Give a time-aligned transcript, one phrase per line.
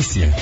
[0.00, 0.32] este.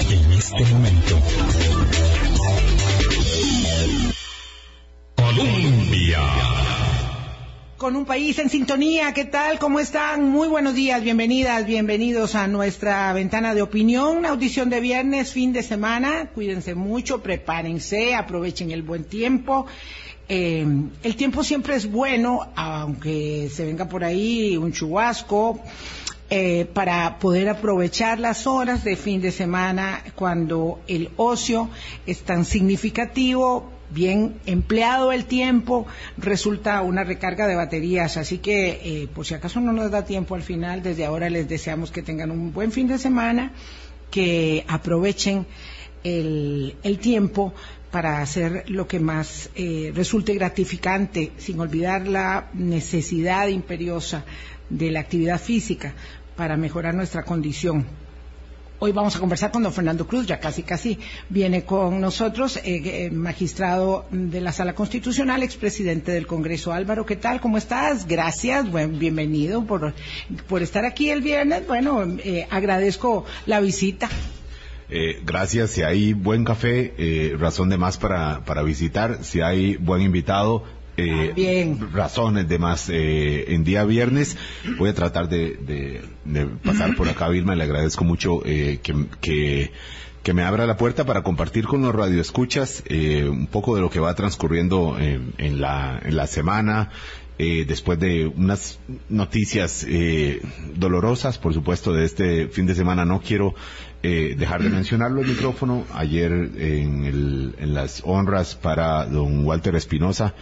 [7.76, 9.58] Con un país en sintonía, ¿qué tal?
[9.58, 10.28] ¿Cómo están?
[10.28, 15.64] Muy buenos días, bienvenidas, bienvenidos a nuestra ventana de opinión, audición de viernes, fin de
[15.64, 16.30] semana.
[16.34, 19.66] Cuídense mucho, prepárense, aprovechen el buen tiempo.
[20.28, 20.66] Eh,
[21.02, 25.60] el tiempo siempre es bueno, aunque se venga por ahí un chubasco,
[26.30, 31.70] eh, para poder aprovechar las horas de fin de semana cuando el ocio
[32.06, 35.86] es tan significativo, bien empleado el tiempo,
[36.18, 38.18] resulta una recarga de baterías.
[38.18, 41.48] Así que, eh, por si acaso no nos da tiempo al final, desde ahora les
[41.48, 43.52] deseamos que tengan un buen fin de semana,
[44.10, 45.46] que aprovechen
[46.04, 47.54] el, el tiempo
[47.90, 54.24] para hacer lo que más eh, resulte gratificante, sin olvidar la necesidad imperiosa
[54.68, 55.94] de la actividad física
[56.38, 57.84] para mejorar nuestra condición.
[58.78, 62.62] Hoy vamos a conversar con don Fernando Cruz, ya casi casi viene con nosotros, eh,
[62.64, 66.72] eh, magistrado de la Sala Constitucional, expresidente del Congreso.
[66.72, 67.40] Álvaro, ¿qué tal?
[67.40, 68.06] ¿Cómo estás?
[68.06, 69.94] Gracias, buen, bienvenido por,
[70.46, 71.66] por estar aquí el viernes.
[71.66, 74.08] Bueno, eh, agradezco la visita.
[74.90, 75.70] Eh, gracias.
[75.70, 79.24] Si hay buen café, razón de más para, para visitar.
[79.24, 80.62] Si hay buen invitado,
[80.98, 82.88] eh, razones de más.
[82.90, 84.36] Eh, en día viernes
[84.78, 87.54] voy a tratar de, de- de pasar por acá, Vilma.
[87.54, 89.72] Le agradezco mucho eh, que, que,
[90.22, 93.90] que me abra la puerta para compartir con los radioescuchas eh, un poco de lo
[93.90, 96.90] que va transcurriendo en, en la, en la semana.
[97.40, 100.42] eh, después de unas noticias eh,
[100.74, 103.54] dolorosas, por supuesto, de este fin de semana, no quiero
[104.02, 105.84] eh, dejar de mencionarlo el micrófono.
[105.94, 110.34] Ayer en, el- en las honras para don Walter Espinosa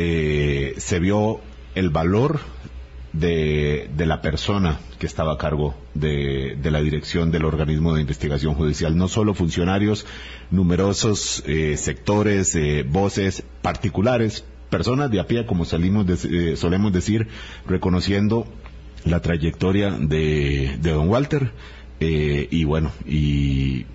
[0.00, 1.40] eh, se vio
[1.74, 2.40] el valor
[3.12, 8.54] de, la persona que estaba a cargo de, de la dirección del organismo de investigación
[8.54, 10.06] judicial, no solo funcionarios,
[10.50, 16.92] numerosos eh, sectores, eh, voces particulares, personas de a pie, como salimos de- eh, solemos
[16.92, 17.26] decir,
[17.66, 18.46] reconociendo
[19.04, 21.50] la trayectoria de, de don Walter,
[22.00, 23.86] y bueno, y,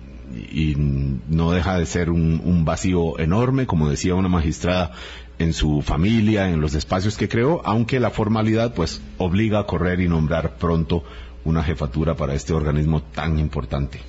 [1.28, 4.92] no deja de ser un vacío enorme, como decía una magistrada,
[5.38, 10.00] en su familia, en los espacios que creó, aunque la formalidad pues obliga a correr
[10.00, 11.04] y nombrar pronto
[11.44, 14.00] una jefatura para este organismo tan importante.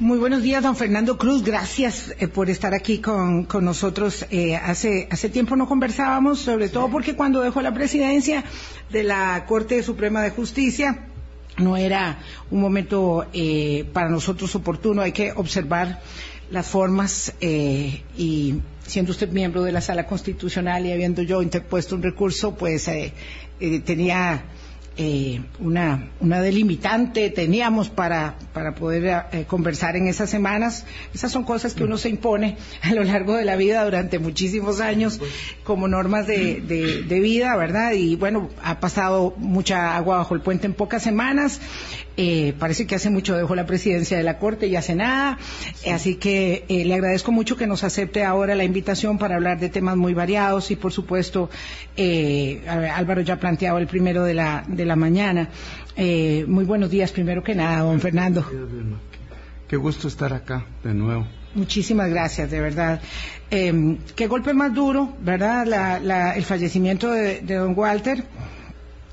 [0.00, 1.44] Muy buenos días, don Fernando Cruz.
[1.44, 4.26] Gracias eh, por estar aquí con, con nosotros.
[4.30, 8.42] Eh, hace, hace tiempo no conversábamos, sobre todo porque cuando dejó la presidencia
[8.90, 11.06] de la Corte Suprema de Justicia,
[11.58, 12.18] no era
[12.50, 15.00] un momento eh, para nosotros oportuno.
[15.00, 16.00] Hay que observar
[16.50, 21.94] las formas eh, y siendo usted miembro de la Sala Constitucional y habiendo yo interpuesto
[21.94, 23.12] un recurso, pues eh,
[23.60, 24.44] eh, tenía
[24.96, 30.86] eh, una, una delimitante teníamos para, para poder eh, conversar en esas semanas.
[31.12, 34.80] Esas son cosas que uno se impone a lo largo de la vida durante muchísimos
[34.80, 35.20] años
[35.64, 37.92] como normas de, de- de vida, ¿verdad?
[37.92, 41.60] Y bueno, ha pasado mucha agua bajo el puente en pocas semanas.
[42.16, 45.38] Eh, parece que hace mucho dejó la presidencia de la Corte y hace nada.
[45.92, 49.68] Así que eh, le agradezco mucho que nos acepte ahora la invitación para hablar de
[49.68, 51.50] temas muy variados y, por supuesto,
[51.96, 55.48] eh, Álvaro ya planteaba el primero de la, de la mañana.
[55.96, 58.44] Eh, muy buenos días, primero que nada, don Fernando.
[59.68, 61.26] Qué gusto estar acá de nuevo.
[61.54, 63.00] Muchísimas gracias, de verdad.
[63.50, 65.66] Eh, qué golpe más duro, ¿verdad?
[65.66, 68.24] La- la- el fallecimiento de, de don Walter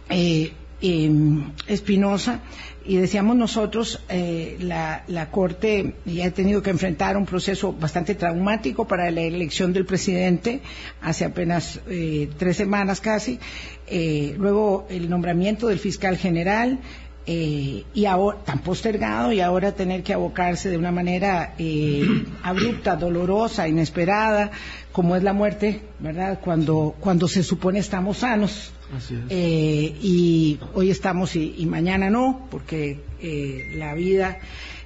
[0.09, 2.41] eh, Espinosa.
[2.83, 8.15] Y decíamos nosotros, eh, la, la Corte ya ha tenido que enfrentar un proceso bastante
[8.15, 10.61] traumático para la elección del presidente
[11.01, 13.39] hace apenas eh, tres semanas casi.
[13.85, 16.79] Eh, luego el nombramiento del fiscal general,
[17.25, 22.95] eh, y ahora tan postergado y ahora tener que abocarse de una manera eh, abrupta,
[22.95, 24.51] dolorosa, inesperada,
[24.91, 26.39] como es la muerte, ¿verdad?
[26.43, 28.73] Cuando cuando se supone estamos sanos.
[28.95, 29.21] Así es.
[29.29, 34.39] Eh, y hoy estamos y, y mañana no, porque eh, la vida,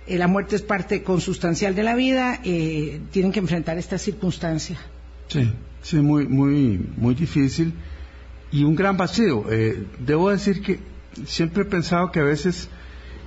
[0.06, 4.78] eh, la muerte es parte consustancial de la vida, eh, tienen que enfrentar esta circunstancia.
[5.28, 5.52] Sí,
[5.82, 7.74] sí, muy, muy, muy difícil
[8.52, 9.46] y un gran vacío.
[9.52, 10.80] Eh, debo decir que
[11.26, 12.70] siempre he pensado que a veces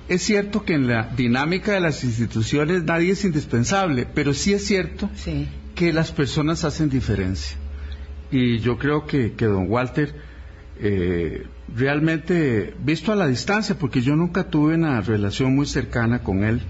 [0.07, 4.65] es cierto que en la dinámica de las instituciones nadie es indispensable, pero sí es
[4.65, 5.47] cierto Sí.
[5.75, 7.57] que las personas hacen diferencia.
[8.31, 10.13] Y yo creo que, que don Walter,
[10.79, 11.45] eh,
[11.75, 16.61] realmente, visto a la distancia, porque yo nunca tuve una relación muy cercana con él,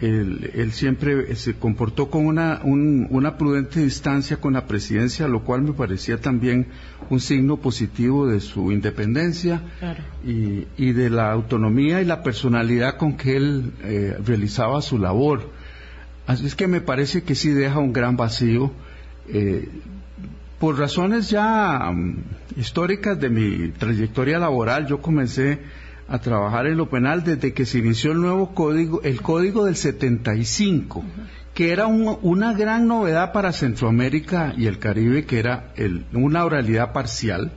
[0.00, 5.44] Él, él siempre se comportó con una, un- una prudente distancia con la presidencia, lo
[5.44, 6.66] cual me parecía también
[7.10, 10.02] un signo positivo de su independencia Claro.
[10.26, 15.50] y, y de la autonomía y la personalidad con que él eh, realizaba su labor.
[16.26, 18.72] Así es que me parece que sí deja un gran vacío.
[19.28, 19.68] eh,
[20.58, 22.16] por razones ya mm,
[22.56, 25.58] históricas de mi trayectoria laboral, yo comencé
[26.08, 29.76] a trabajar en lo penal desde que se inició el nuevo código, el código del
[29.76, 31.04] 75,
[31.54, 36.44] que era un- una gran novedad para Centroamérica y el Caribe, que era el- una
[36.44, 37.52] oralidad parcial,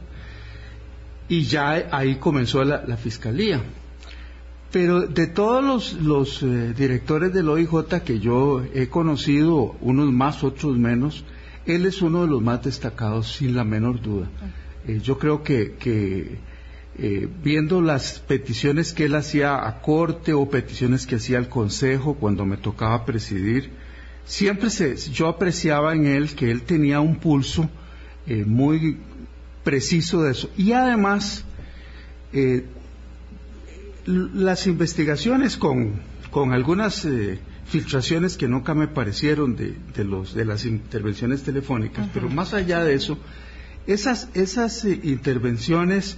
[1.28, 3.62] y ya ahí comenzó la, la fiscalía.
[4.72, 10.44] Pero de todos los, los, eh, directores del OIJ que yo he conocido, unos más,
[10.44, 11.24] otros menos,
[11.66, 14.28] él es uno de los más destacados, sin la menor duda.
[14.88, 16.38] Eh, yo creo que, que,
[17.00, 22.16] eh, viendo las peticiones que él hacía a corte o peticiones que hacía al consejo
[22.16, 23.70] cuando me tocaba presidir,
[24.26, 27.70] siempre se, yo apreciaba en él que él tenía un pulso
[28.28, 28.98] eh, muy
[29.64, 30.50] preciso de eso.
[30.58, 31.46] Y además,
[32.34, 32.66] eh,
[34.06, 36.02] las investigaciones con,
[36.32, 42.08] con algunas eh, filtraciones que nunca me parecieron de, de los, de las intervenciones telefónicas,
[42.14, 43.18] pero más allá de eso,
[43.86, 46.18] esas, esas intervenciones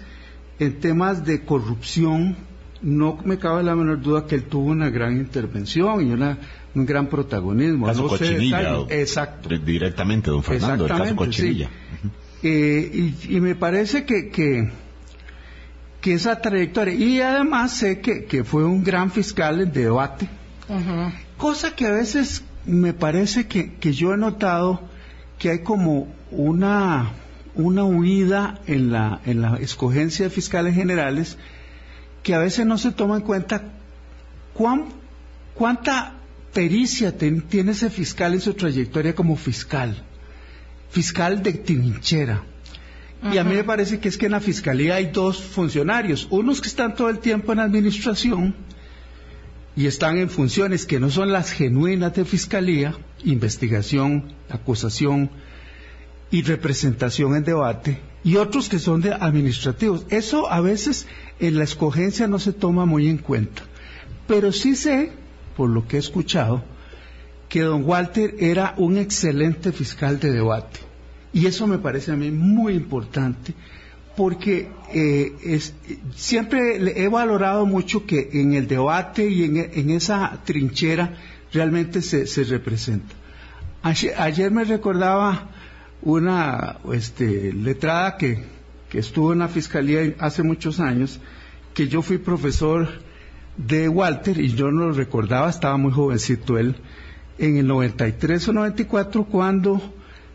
[0.60, 2.36] en temas de corrupción,
[2.82, 6.38] no me cabe la menor duda que él tuvo una gran intervención y una,
[6.76, 7.86] un gran protagonismo.
[7.88, 8.80] Caso no Cochinilla.
[8.90, 9.50] Exacto.
[9.50, 11.70] di- Directamente, don Fernando, el caso Cochinilla.
[12.02, 12.10] sí.
[12.42, 14.70] Eh, y, y me parece que, que,
[16.00, 20.30] que esa trayectoria, y además sé que, que fue un gran fiscal en debate,
[21.38, 24.82] cosa que a veces me parece que, que yo he notado
[25.38, 27.10] que hay como una,
[27.56, 31.38] una huida en la, en la escogencia de fiscales generales
[32.24, 33.64] que a veces no se toma en cuenta
[34.54, 34.86] cuán,
[35.56, 36.14] cuánta
[36.54, 40.04] pericia ten- tiene ese fiscal en su trayectoria como fiscal,
[40.90, 42.44] fiscal de trinchera.
[43.34, 46.62] Y a mí me parece que es que en la fiscalía hay dos funcionarios, unos
[46.62, 48.56] que están todo el tiempo en administración
[49.76, 55.30] y están en funciones que no son las genuinas de fiscalía, investigación, acusación
[56.32, 60.06] y representación en debate, y otros que son de administrativos.
[60.10, 61.08] Eso a veces
[61.40, 63.64] en la escogencia no se toma muy en cuenta.
[64.28, 65.12] Pero sí sé,
[65.58, 66.64] por lo que he escuchado,
[67.48, 70.80] que don Walter era un excelente fiscal de debate.
[71.34, 73.54] Y eso me parece a mí muy importante
[74.16, 75.74] porque eh, es-
[76.16, 81.16] siempre he valorado mucho que en el debate y en, en esa trinchera
[81.54, 83.16] realmente se, se representa.
[83.82, 85.50] Ayer me recordaba
[86.02, 88.44] una este, letrada que,
[88.90, 91.20] que estuvo en la fiscalía hace muchos años,
[91.74, 92.88] que yo fui profesor
[93.58, 96.76] de Walter y yo no lo recordaba, estaba muy jovencito él,
[97.38, 99.82] en el 93 o 94 cuando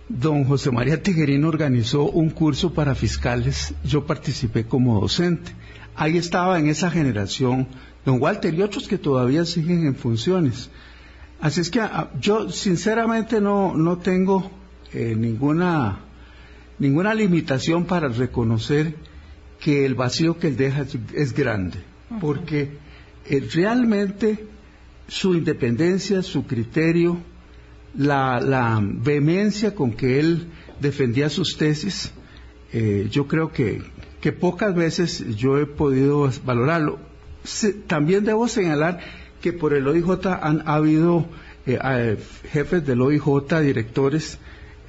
[0.08, 5.52] don José María Tiguerino organizó un curso para fiscales, yo participé como docente.
[5.96, 7.68] Ahí estaba en esa generación
[8.04, 10.70] don Walter y otros que todavía siguen en funciones.
[11.40, 14.50] Así es que ah, yo sinceramente no, no tengo
[14.94, 15.98] eh, ninguna,
[16.78, 18.94] ninguna limitación para reconocer
[19.60, 21.78] que el vacío que él deja es, es grande,
[22.20, 22.70] porque
[23.26, 24.46] eh, realmente
[25.08, 27.18] su independencia, su criterio,
[27.96, 30.48] la, la vehemencia con que él
[30.80, 32.12] defendía sus tesis,
[32.72, 33.82] eh, yo creo que,
[34.20, 36.98] que pocas veces yo he podido valorarlo.
[37.44, 39.00] Se- también debo señalar
[39.40, 41.26] que por el OIJ han ha habido
[41.66, 42.16] eh,
[42.50, 44.38] jefes del OIJ, directores,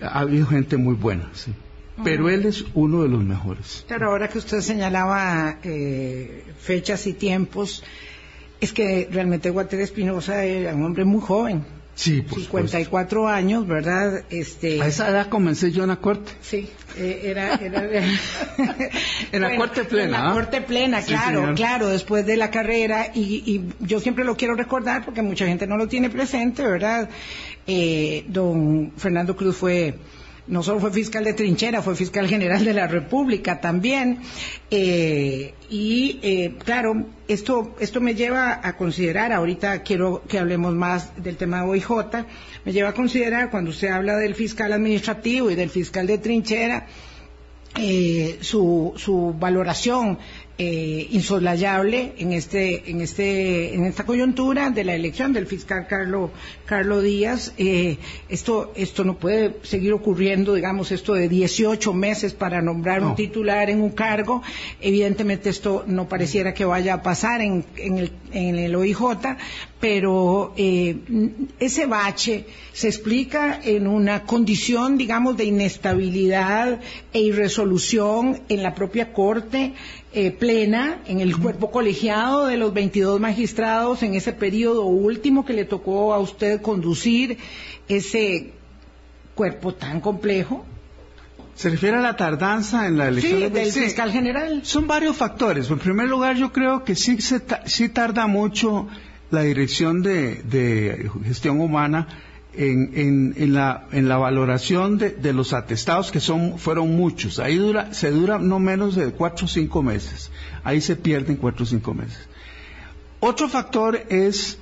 [0.02, 1.54] ha habido gente muy buena, sí.
[2.04, 3.86] Pero él es uno de los mejores.
[3.88, 7.84] Claro, ahora que usted señalaba eh, fechas y tiempos,
[8.60, 11.64] es que realmente Walter Espinosa era un hombre muy joven,
[11.96, 12.68] Sí, por supuesto.
[12.72, 14.24] 54 años, ¿verdad?
[14.30, 16.34] Este, A esa edad comencé yo en la corte.
[16.42, 17.84] Sí, eh, era, era
[19.32, 20.34] En la corte plena, En la ¿ah?
[20.34, 21.56] corte plena, Sí, claro, señor.
[21.56, 25.68] claro, después de la carrera y, y yo siempre lo quiero recordar porque mucha gente
[25.68, 27.10] no lo tiene presente, ¿verdad?
[27.66, 29.96] Eh, don Fernando Cruz fue
[30.48, 34.20] no solo fue fiscal de trinchera, fue fiscal general de la República también.
[34.70, 41.12] Eh, y eh, claro, esto, esto me lleva a considerar, ahorita quiero que hablemos más
[41.24, 41.90] del tema de OIJ,
[42.64, 46.88] me lleva a considerar cuando usted habla del fiscal administrativo y del fiscal de trinchera,
[47.78, 50.18] eh, su, su valoración
[50.57, 56.31] eh, insolayable en este en este en esta coyuntura de la elección del fiscal Carlo
[56.65, 57.53] Carlo Díaz.
[57.57, 57.97] Eh,
[58.29, 63.69] esto esto no puede seguir ocurriendo digamos esto de 18 meses para nombrar un titular
[63.69, 64.43] en un cargo.
[64.79, 68.95] Evidentemente esto no pareciera que vaya a pasar en, en el en el OIJ
[69.85, 70.97] pero eh,
[71.59, 76.79] ese bache se explica en una condición, digamos, de inestabilidad
[77.13, 79.74] e irresolución en la propia Corte
[80.15, 85.51] eh, plena, en el cuerpo colegiado de los 22 magistrados, en ese periodo último que
[85.51, 87.38] le tocó a usted conducir
[87.89, 88.53] ese
[89.36, 90.65] cuerpo tan complejo.
[91.55, 94.62] ¿Se refiere a la tardanza en la elección sí, del fiscal general?
[94.63, 95.69] Son varios factores.
[95.69, 98.88] En primer lugar, yo creo que sí, se sí tarda mucho
[99.31, 102.07] la dirección de, gestión humana
[102.57, 107.39] en, en, la, en la valoración de, los atestados, que son, fueron muchos.
[107.39, 110.31] Ahí dura, se dura no menos de cuatro o cinco meses.
[110.63, 112.17] Ahí se pierden cuatro o cinco meses.
[113.19, 114.57] Otro factor es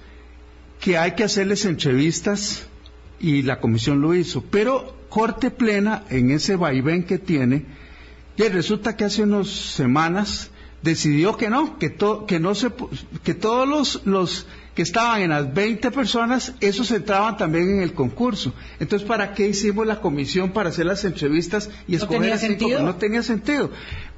[0.80, 2.68] que hay que hacerles entrevistas
[3.20, 4.44] y la comisión lo hizo.
[4.44, 7.66] Pero Corte Plena, en ese vaivén que tiene,
[8.36, 10.50] y resulta que hace unas semanas
[10.82, 11.96] decidió que no, que,
[12.28, 12.72] que no se,
[13.24, 17.94] que todos los, los que estaban en las 20 personas, esos entraban también en el
[17.94, 18.54] concurso.
[18.80, 22.84] Entonces, ¿para qué hicimos la comisión para hacer las entrevistas y escoger no tenía sentido.
[22.84, 23.70] No tenía sentido.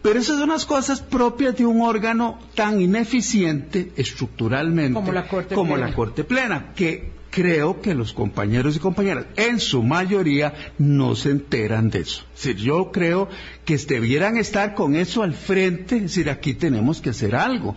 [0.01, 5.55] Pero esas son unas cosas propias de un órgano tan ineficiente estructuralmente como la Corte
[5.55, 5.89] como Plena.
[5.89, 11.31] La corte plena que creo que los compañeros y compañeras, en su mayoría, no se
[11.31, 12.23] enteran de eso.
[12.33, 13.27] Es decir, yo creo
[13.65, 17.75] que debieran estar con eso al frente, es decir, aquí tenemos que hacer algo.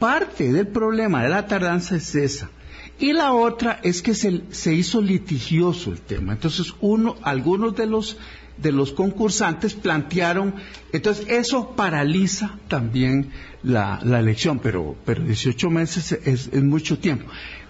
[0.00, 2.50] Parte del problema de la tardanza es esa.
[2.98, 6.32] Y la otra es que se, hizo litigioso el tema.
[6.32, 8.18] Entonces, uno, algunos de los
[8.56, 10.54] de los concursantes plantearon,
[10.90, 13.30] entonces eso paraliza también
[13.62, 17.26] la, elección, pero, pero 18 meses es, es mucho tiempo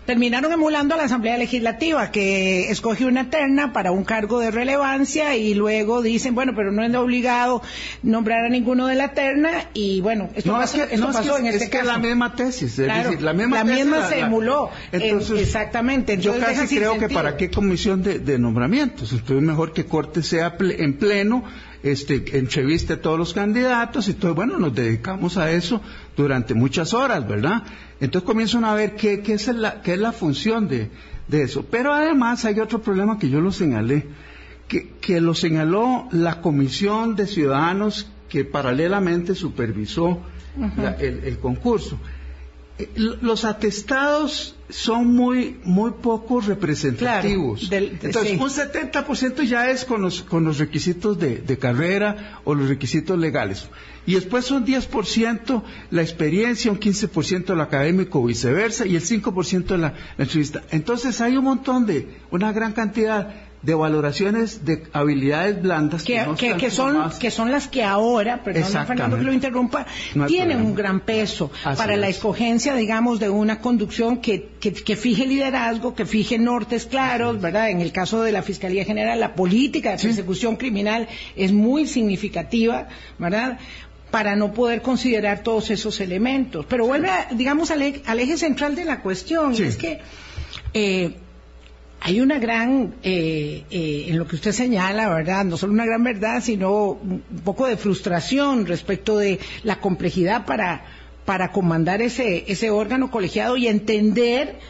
[0.07, 5.37] terminaron emulando a la Asamblea Legislativa, que escoge una terna para un cargo de relevancia
[5.37, 7.61] y luego dicen, bueno, pero no es obligado
[8.03, 11.21] nombrar a ninguno de la terna y bueno, esto no, pasó, es que, no, pasó
[11.21, 11.91] es que, en este es que caso.
[11.93, 14.71] la misma tesis, es Claro, decir, la misma, la tesis, misma la- se la- emuló.
[14.93, 16.13] Entonces, Eh, exactamente.
[16.15, 19.85] Entonces yo deja casi creo que para qué comisión de, de nombramientos, entonces mejor que
[19.87, 21.45] Corte sea ple- en pleno,
[21.83, 25.81] este, entreviste a todos los candidatos y todo, bueno, nos dedicamos a eso
[26.17, 27.63] durante muchas horas, ¿verdad?
[28.01, 30.91] Entonces comienzan a ver qué, qué, es, la, qué es la función de,
[31.29, 31.65] de eso.
[31.71, 34.07] Pero además hay otro problema que yo lo señalé,
[34.69, 40.21] que, que lo señaló la Comisión de Ciudadanos que paralelamente supervisó
[40.77, 41.99] la- el, el concurso.
[42.97, 47.61] Los atestados son muy, muy poco representativos.
[47.69, 48.39] Claro, del- de- Entonces, sí.
[48.39, 53.19] un 70% ya es con los, con los requisitos de, de carrera o los requisitos
[53.19, 53.67] legales.
[54.05, 59.95] Y después son 10% la experiencia, un 15% el académico, viceversa, y el 5% la,
[60.19, 60.63] la entrevista.
[60.71, 63.35] Entonces, hay un montón de, una gran cantidad
[63.67, 67.19] de valoraciones de habilidades blandas que, no que- están que son formadas.
[67.19, 68.87] que son las que ahora, perdón.
[68.87, 70.71] Fernando que lo interrumpa, No tienen problema.
[70.71, 72.17] un gran peso Así para la es.
[72.17, 77.71] escogencia, digamos, de una conducción que, que, que fije liderazgo, que fije nortes claros, ¿verdad?
[77.71, 82.89] En el caso de la Fiscalía General, la política de persecución criminal es muy significativa,
[83.19, 83.59] ¿verdad?
[84.13, 86.65] para no poder considerar todos esos elementos.
[86.69, 89.99] Pero vuelve, a, digamos, al, e- al eje central de la cuestión, y es que
[90.73, 91.17] eh,
[92.07, 95.45] hay una gran, eh, eh, en lo que usted señala, ¿verdad?
[95.45, 100.85] No solo una gran verdad, sino un poco de frustración respecto de la complejidad para,
[101.25, 104.61] para comandar ese, ese órgano colegiado y entender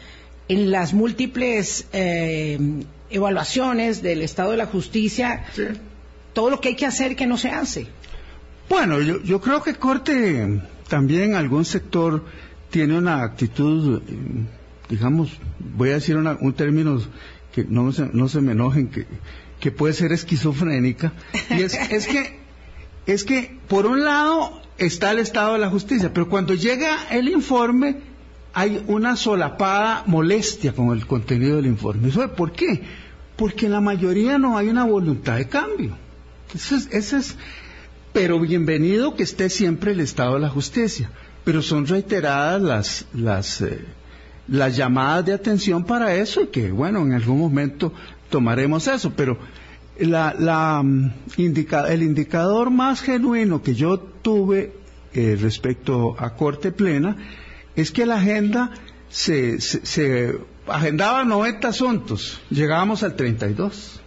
[0.47, 2.57] en las múltiples eh,
[3.11, 5.45] evaluaciones del estado de la justicia
[6.33, 7.85] todo lo que hay que hacer que no se hace.
[8.67, 12.23] Bueno, yo, yo creo que Corte también algún sector
[12.71, 14.11] tiene una actitud, eh,
[14.89, 15.31] digamos,
[15.75, 17.01] voy a decir un término
[17.53, 19.05] que no se, no se me enojen, que,
[19.59, 21.13] que puede ser esquizofrénica,
[21.49, 22.39] y es, es que,
[23.05, 27.29] es que por un lado está el estado de la justicia, pero cuando llega el
[27.29, 27.97] informe
[28.53, 32.11] hay una solapada molestia con el contenido del informe.
[32.11, 32.81] ¿Sabe por qué?
[33.35, 35.95] Porque en la mayoría no hay una voluntad de cambio.
[36.55, 37.35] Ese es, es,
[38.13, 41.11] pero bienvenido que esté siempre el Estado de la Justicia.
[41.43, 43.85] Pero son reiteradas las, las, eh,
[44.47, 47.93] las llamadas de atención para eso y que, bueno, en algún momento
[48.29, 49.13] tomaremos eso.
[49.15, 49.37] Pero
[49.99, 54.73] la, la, mm, indica- el indicador más genuino que yo tuve
[55.13, 57.15] eh, respecto a Corte Plena
[57.75, 58.71] es que la agenda
[59.09, 60.35] se, se, se
[60.67, 64.01] agendaba 90 asuntos, llegábamos al 32.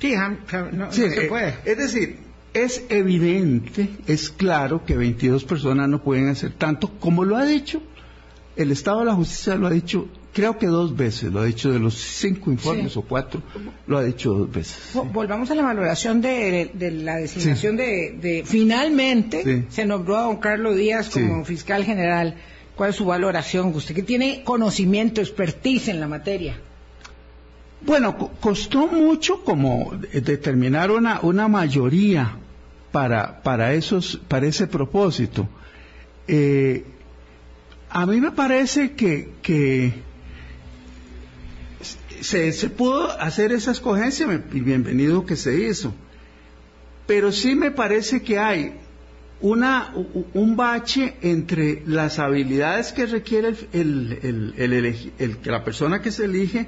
[0.00, 1.54] Sí, no, Sí, no se eh, puede.
[1.64, 2.18] es decir,
[2.52, 7.80] es evidente, es claro que 22 personas no pueden hacer tanto, como lo ha dicho
[8.56, 11.70] el Estado de la Justicia, lo ha dicho, creo que dos veces, lo ha dicho
[11.72, 12.98] de los cinco informes Sí.
[12.98, 13.42] o cuatro,
[13.86, 14.94] lo ha dicho dos veces.
[14.94, 19.64] Vo- Volvamos a la valoración de, de la designación de, de- finalmente Sí.
[19.68, 22.36] se nombró a don Carlos Díaz como fiscal general.
[22.76, 23.72] ¿Cuál es su valoración?
[23.74, 26.58] Usted que tiene conocimiento, expertise en la materia.
[27.82, 32.36] Bueno, costó mucho como determinar una, una mayoría
[32.92, 35.46] para, para, esos, para ese propósito.
[36.26, 36.84] Eh,
[37.94, 39.94] a mí me parece que, que
[42.20, 45.94] se, pudo hacer esa escogencia y bienvenido que se hizo.
[47.06, 48.74] Pero sí me parece que hay
[49.40, 49.94] una,
[50.32, 56.66] un bache entre las habilidades que requiere el, el, la persona que se elige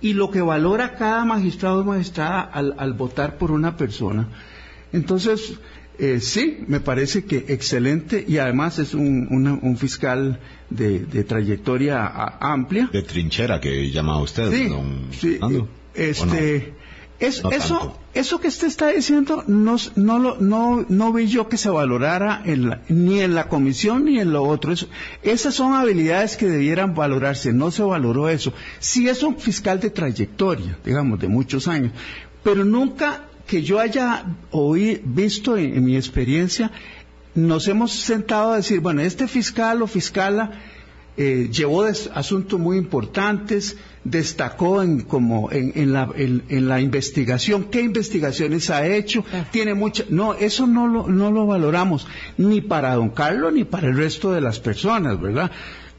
[0.00, 4.28] y lo que valora cada magistrado o magistrada al, al votar por una persona.
[4.92, 5.56] Entonces,
[5.98, 12.06] eh, sí, me parece que excelente y además es un, un fiscal de, de trayectoria
[12.40, 12.88] amplia.
[12.92, 15.38] De trinchera que llama usted, sí, don sí,
[15.94, 16.74] Este,
[17.20, 21.56] es, eso, eso que usted está diciendo no, no, lo, no, no vi yo que
[21.56, 24.72] se valorara en ni en la comisión ni en lo otro.
[24.72, 24.88] Eso,
[25.22, 28.52] esas son habilidades que debieran valorarse, no se valoró eso.
[28.80, 31.92] Sí es un fiscal de trayectoria, digamos, de muchos años,
[32.42, 36.70] pero nunca que yo haya oí, visto en, mi experiencia,
[37.34, 40.52] nos hemos sentado a decir, bueno, este fiscal o fiscala
[41.16, 48.70] eh, llevó asuntos muy importantes, destacó en, como en, la, en, la, investigación, qué investigaciones
[48.70, 53.52] ha hecho, tiene mucha, no, eso no lo, no lo valoramos, ni para don Carlos
[53.52, 55.50] ni para el resto de las personas, ¿verdad?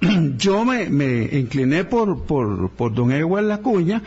[0.38, 4.02] Yo me, me incliné por, por, por don Ewell Lacuña,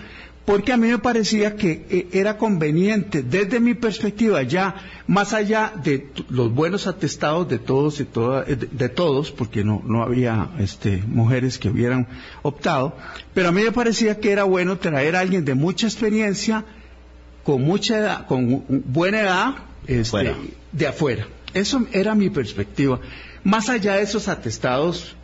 [0.49, 4.77] porque a mí me parecía que eh, era conveniente, desde mi perspectiva, ya
[5.07, 9.83] más allá de los buenos atestados de todos y todas, eh, de, todos, porque no,
[9.85, 12.09] no había este, mujeres que hubieran
[12.41, 12.97] optado,
[13.35, 16.65] pero a mí me parecía que era bueno traer a alguien de mucha experiencia,
[17.45, 19.55] con mucha edad, con buena edad,
[19.87, 20.35] este,
[20.73, 21.29] de afuera.
[21.53, 23.01] Eso era mi perspectiva.
[23.45, 25.15] Más allá de esos atestados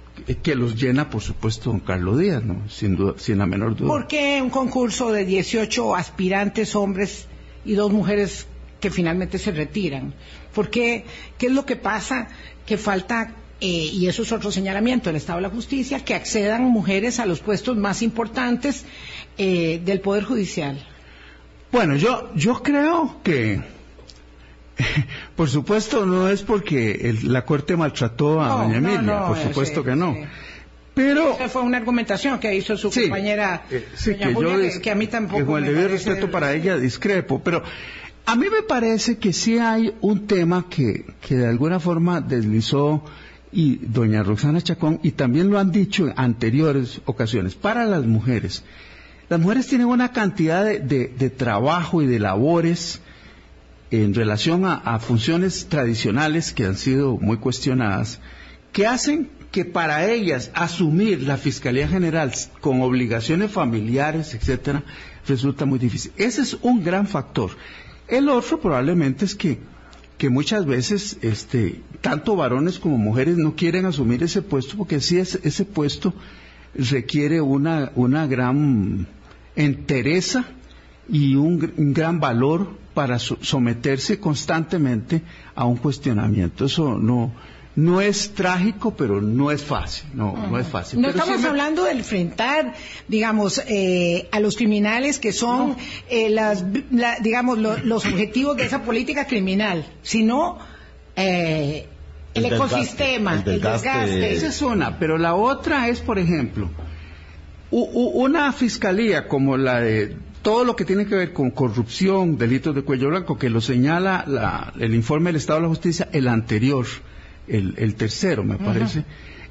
[0.42, 2.68] que los llena, por supuesto, don Carlos Díaz, ¿no?
[2.68, 3.88] Sin, duda, sin la menor duda.
[3.88, 7.26] ¿Por qué un concurso de 18 aspirantes hombres
[7.64, 8.46] y dos mujeres
[8.80, 10.14] que finalmente se retiran?
[10.54, 11.04] ¿Por qué?
[11.36, 12.28] ¿Qué es lo que pasa?
[12.64, 16.62] Que falta, eh, y eso es otro señalamiento del Estado de la Justicia, que accedan
[16.64, 18.84] mujeres a los puestos más importantes
[19.36, 20.78] eh, del Poder Judicial.
[21.72, 23.60] Bueno, yo, yo creo que
[25.36, 30.16] por supuesto, no es porque la Corte maltrató a doña Emilia, por supuesto que no.
[30.94, 33.84] Pero esa fue una argumentación que hizo su compañera eh,
[34.80, 37.64] que, a mí tampoco con el debido respeto para ella discrepo, pero
[38.26, 43.02] a mí me parece que sí hay un tema que, que de alguna forma deslizó
[43.50, 48.62] y doña Roxana Chacón y también lo han dicho en anteriores ocasiones para las mujeres.
[49.28, 53.00] Las mujeres tienen una cantidad de trabajo y de labores
[53.90, 58.20] en relación a, funciones tradicionales que han sido muy cuestionadas,
[58.72, 64.82] que hacen que para ellas asumir la Fiscalía General con obligaciones familiares, etcétera,
[65.28, 66.12] resulta muy difícil.
[66.16, 67.50] Ese es un gran factor.
[68.08, 69.60] El otro probablemente es que,
[70.18, 75.18] que muchas veces este, tanto varones como mujeres no quieren asumir ese puesto porque sí
[75.18, 76.12] es, ese puesto
[76.74, 79.06] requiere una, una gran
[79.56, 80.44] entereza
[81.08, 85.22] y un, gran valor para someterse constantemente
[85.54, 86.64] a un cuestionamiento.
[86.64, 87.32] Eso no,
[87.76, 90.10] no es trágico, pero no es fácil.
[90.14, 91.00] No, no es fácil.
[91.00, 92.74] No estamos hablando de enfrentar,
[93.08, 95.76] digamos, eh, a los criminales que son,
[96.08, 96.64] eh, las,
[97.20, 100.58] digamos, los objetivos de esa política criminal, sino
[101.16, 101.88] eh,
[102.32, 104.34] el, ecosistema, el desgaste.
[104.34, 106.70] Esa es una, pero la otra es, por ejemplo,
[107.72, 112.82] una fiscalía como la de todo lo que tiene que ver con corrupción, delitos de
[112.82, 116.84] cuello blanco, que lo señala el informe del Estado de la Justicia, el anterior,
[117.48, 119.06] el, tercero, me parece,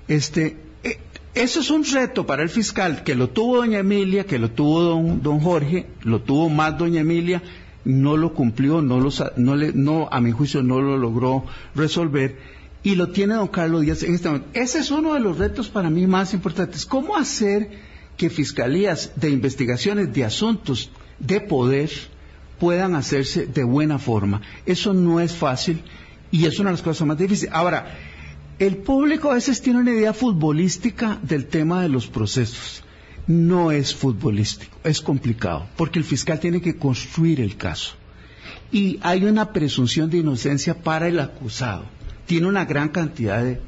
[0.08, 1.00] este, e,
[1.34, 4.82] eso es un reto para el fiscal, que lo tuvo doña Emilia, que lo tuvo
[4.82, 7.42] don, don Jorge, lo tuvo más doña Emilia,
[7.86, 12.38] no lo cumplió, no, lo, no, le, no, a mi juicio no lo logró resolver,
[12.84, 14.50] y lo tiene don Carlos Díaz en este momento.
[14.54, 16.86] Ese es uno de los retos para mí más importantes.
[16.86, 21.89] ¿Cómo hacer que fiscalías de investigaciones de asuntos de poder
[22.60, 24.41] puedan hacerse de buena forma.
[24.65, 25.82] Eso no es fácil
[26.32, 27.54] y es una de las cosas más difíciles.
[27.54, 27.97] Ahora,
[28.60, 32.84] el público a veces tiene una idea futbolística del tema de los procesos.
[33.28, 37.95] No es futbolístico, es complicado, porque el fiscal tiene que construir el caso.
[38.71, 41.86] Y hay una presunción de inocencia para el acusado.
[42.26, 43.60] Tiene una gran cantidad de...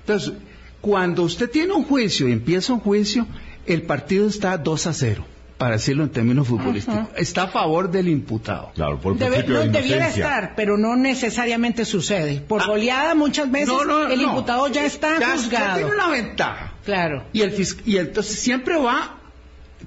[0.00, 0.34] Entonces,
[0.80, 3.26] cuando usted tiene un juicio y empieza un juicio,
[3.66, 5.24] el partido está 2 a 0
[5.58, 7.06] para decirlo en términos futbolísticos.
[7.16, 8.72] Está a favor del imputado.
[8.74, 12.40] Claro, por Debe- principio no, de debiera estar, pero no necesariamente sucede.
[12.40, 12.66] Por Ah.
[12.66, 14.28] goleada muchas veces No, no, el no.
[14.30, 15.76] imputado ya está Ya- ya juzgado.
[15.78, 16.72] tiene una ventaja.
[16.84, 17.24] Claro.
[17.32, 19.18] Y, el fis- y entonces siempre va,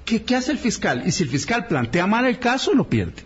[0.06, 1.02] ¿qué, qué hace el fiscal?
[1.04, 3.24] Y si el fiscal plantea mal el caso, lo pierde.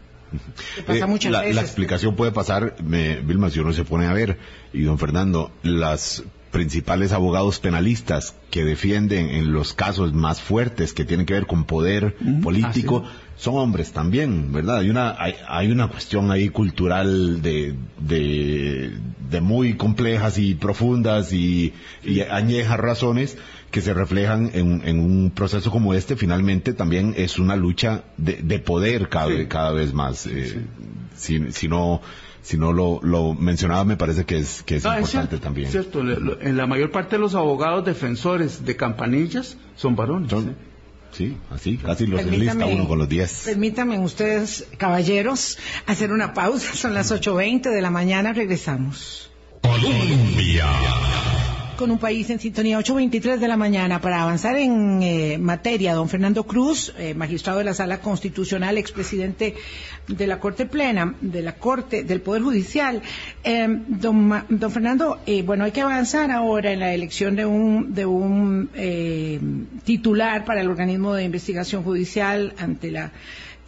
[0.87, 1.55] Pasa Eh, muchas la, veces.
[1.57, 4.39] la explicación puede pasar, me, Vilma, si uno se pone a ver,
[4.73, 11.05] y don Fernando, las principales abogados penalistas que defienden en los casos más fuertes que
[11.05, 13.05] tienen que ver con poder político
[13.37, 14.79] son hombres también, ¿verdad?
[14.79, 18.93] Hay una, hay, hay una cuestión ahí cultural de, de,
[19.31, 21.73] de muy complejas y profundas y,
[22.05, 23.39] y añejas razones
[23.71, 28.41] que se reflejan en, en un proceso como este, finalmente también es una lucha de,
[28.43, 29.47] de poder cada, Sí.
[29.47, 30.27] cada vez más.
[30.27, 30.61] eh,
[31.17, 32.03] si, si no,
[32.43, 35.45] si no lo, lo mencionaba, me parece que es, que es No, es importante cierto,
[35.45, 35.71] también.
[35.71, 40.31] cierto, le- lo- en la mayor parte de los abogados defensores de campanillas son varones.
[40.31, 40.55] Son- ¿eh?
[41.13, 43.43] sí, así, casi los Permítame- enlista uno con los 10.
[43.47, 46.75] Permítanme ustedes, caballeros, hacer una pausa.
[46.75, 48.33] Son las 8.20 de la mañana.
[48.33, 49.31] Regresamos.
[49.63, 50.67] Colombia.
[51.81, 54.03] Con un país en sintonía, 8.23 de la mañana.
[54.03, 59.55] Para avanzar en eh, materia, don Fernando Cruz, eh, magistrado de la Sala Constitucional, expresidente
[60.07, 63.01] de la Corte Plena, de la Corte, del Poder Judicial.
[63.45, 67.95] Eh, don, don Fernando, eh, bueno, hay que avanzar ahora en la elección de un,
[67.95, 69.41] de un eh,
[69.83, 73.11] titular para el organismo de investigación judicial ante la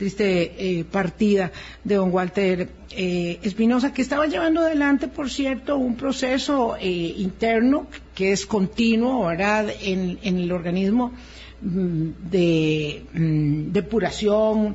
[0.03, 1.53] triste eh, partida
[1.85, 7.87] de don Walter eh, Espinosa, que estaba llevando adelante, por cierto, un proceso eh, interno
[8.12, 11.12] que es continuo, ¿verdad?, en, en el organismo
[11.61, 14.75] mm, de mm, depuración,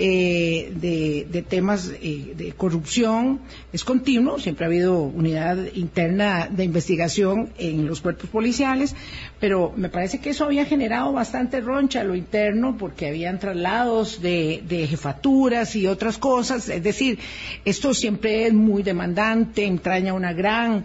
[0.00, 3.40] eh, de, de temas eh, de corrupción
[3.72, 8.94] es continuo, siempre ha habido unidad interna de investigación en los cuerpos policiales,
[9.40, 14.22] pero me parece que eso había generado bastante roncha a lo interno porque habían traslados
[14.22, 17.18] de, de jefaturas y otras cosas, es decir,
[17.64, 20.84] esto siempre es muy demandante, entraña una gran,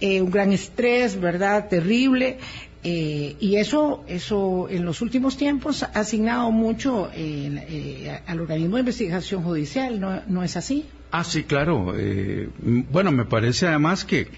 [0.00, 2.38] eh, un gran estrés, ¿verdad?, terrible.
[2.86, 8.76] Eh, y eso, eso en los últimos tiempos ha asignado mucho eh, eh, al organismo
[8.76, 10.84] de investigación judicial, ¿no, no es así?
[11.10, 11.94] Ah, sí, claro.
[11.96, 14.28] eh, bueno, me parece además que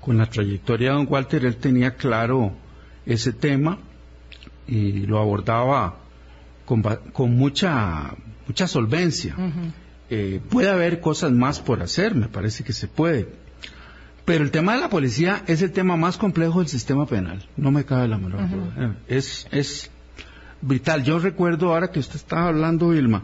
[0.00, 2.52] con la trayectoria de don Walter él tenía claro
[3.04, 3.78] ese tema
[4.68, 5.96] y lo abordaba
[6.64, 8.14] con, con mucha,
[8.46, 9.34] mucha solvencia.
[10.08, 13.28] Eh, puede haber cosas más por hacer, me parece que se puede.
[14.26, 17.70] Pero el tema de la policía es el tema más complejo del sistema penal, no
[17.70, 18.96] me cabe la menor duda.
[19.06, 19.88] Es, es
[20.60, 21.04] vital.
[21.04, 23.22] Yo recuerdo ahora que usted estaba hablando, Vilma,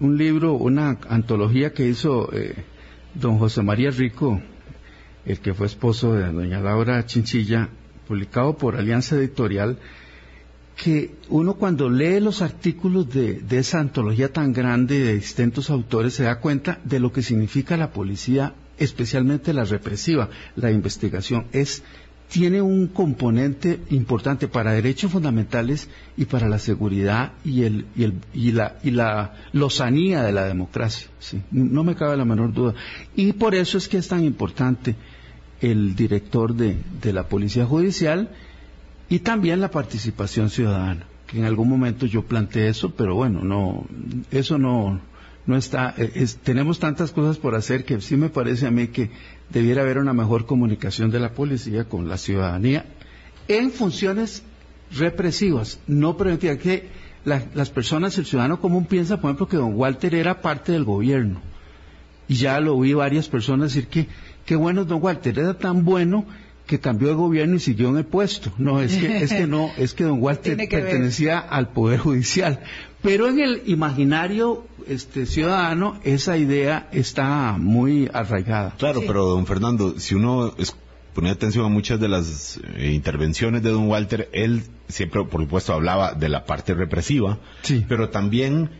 [0.00, 2.64] un libro, una antología que hizo eh,
[3.14, 4.40] don José María Rico,
[5.26, 7.68] el que fue esposo de doña Laura Chinchilla,
[8.06, 9.76] publicado por Alianza Editorial,
[10.76, 16.14] que uno cuando lee los artículos de, de esa antología tan grande de distintos autores
[16.14, 21.46] se da cuenta de lo que significa la policía, especialmente la represiva, la investigación.
[21.52, 21.82] Es
[22.28, 28.14] tiene un componente importante para derechos fundamentales y para la seguridad y el y el
[28.34, 31.08] y la y la lozanía de la democracia.
[31.18, 32.74] Sí, no me cabe la menor duda.
[33.16, 34.94] Y por eso es que es tan importante
[35.60, 38.30] el director de, de la policía judicial
[39.08, 43.86] y también la participación ciudadana, que en algún momento yo planteé eso, pero bueno, no,
[44.30, 45.00] eso no,
[45.48, 49.10] no está, eh, tenemos tantas cosas por hacer que sí me parece a mí que
[49.48, 52.84] debiera haber una mejor comunicación de la policía con la ciudadanía
[53.48, 54.42] en funciones
[54.96, 56.88] represivas, no preventivas, que
[57.24, 60.84] la- las personas, el ciudadano común piensa, por ejemplo, que don Walter era parte del
[60.84, 61.40] gobierno.
[62.28, 64.06] Y ya lo oí varias personas decir que,
[64.44, 66.26] qué bueno don Walter, era tan bueno
[66.68, 68.52] que cambió de gobierno y siguió en el puesto.
[68.58, 70.68] No, es que, es que no, es que don Walter ver.
[70.68, 72.60] pertenecía al Poder Judicial.
[73.02, 78.74] Pero en el imaginario este, ciudadano, esa idea está muy arraigada.
[78.78, 79.06] Claro, Sí.
[79.08, 80.76] pero don Fernando, si uno es-
[81.14, 85.72] ponía atención a muchas de las eh, intervenciones de don Walter, él siempre, por supuesto,
[85.72, 87.84] hablaba de la parte represiva, Sí.
[87.88, 88.70] pero también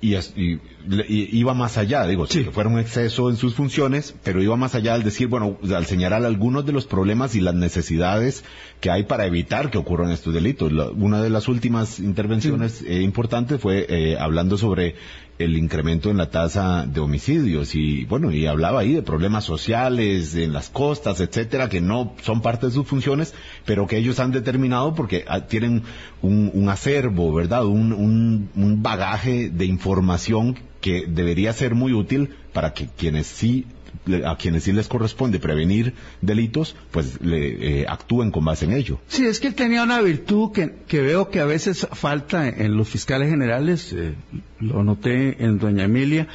[0.00, 0.60] y, y-
[1.08, 2.44] y- iba más allá, digo, Sí.
[2.44, 5.86] que fuera un exceso en sus funciones, pero iba más allá al decir, bueno, al
[5.86, 8.44] señalar algunos de los problemas y las necesidades
[8.80, 10.70] que hay para evitar que ocurran estos delitos.
[10.70, 14.96] La- una de las últimas intervenciones eh, importantes fue eh, hablando sobre
[15.38, 20.34] el incremento en la tasa de homicidios y bueno, y hablaba ahí de problemas sociales
[20.34, 24.32] en las costas, etcétera, que no son parte de sus funciones, pero que ellos han
[24.32, 25.82] determinado porque ah, tienen
[26.22, 27.66] un, un acervo, ¿verdad?
[27.66, 33.66] Un, un, un bagaje de información que debería ser muy útil para que quienes sí
[34.24, 39.00] a quienes sí les corresponde prevenir delitos, pues le, eh, actúen con base en ello.
[39.08, 42.76] Sí, es que él tenía una virtud que, que veo que a veces falta en
[42.76, 44.14] los fiscales generales, eh,
[44.60, 46.28] lo noté en doña Emilia,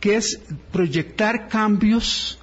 [0.00, 0.40] que es
[0.72, 2.38] proyectar cambios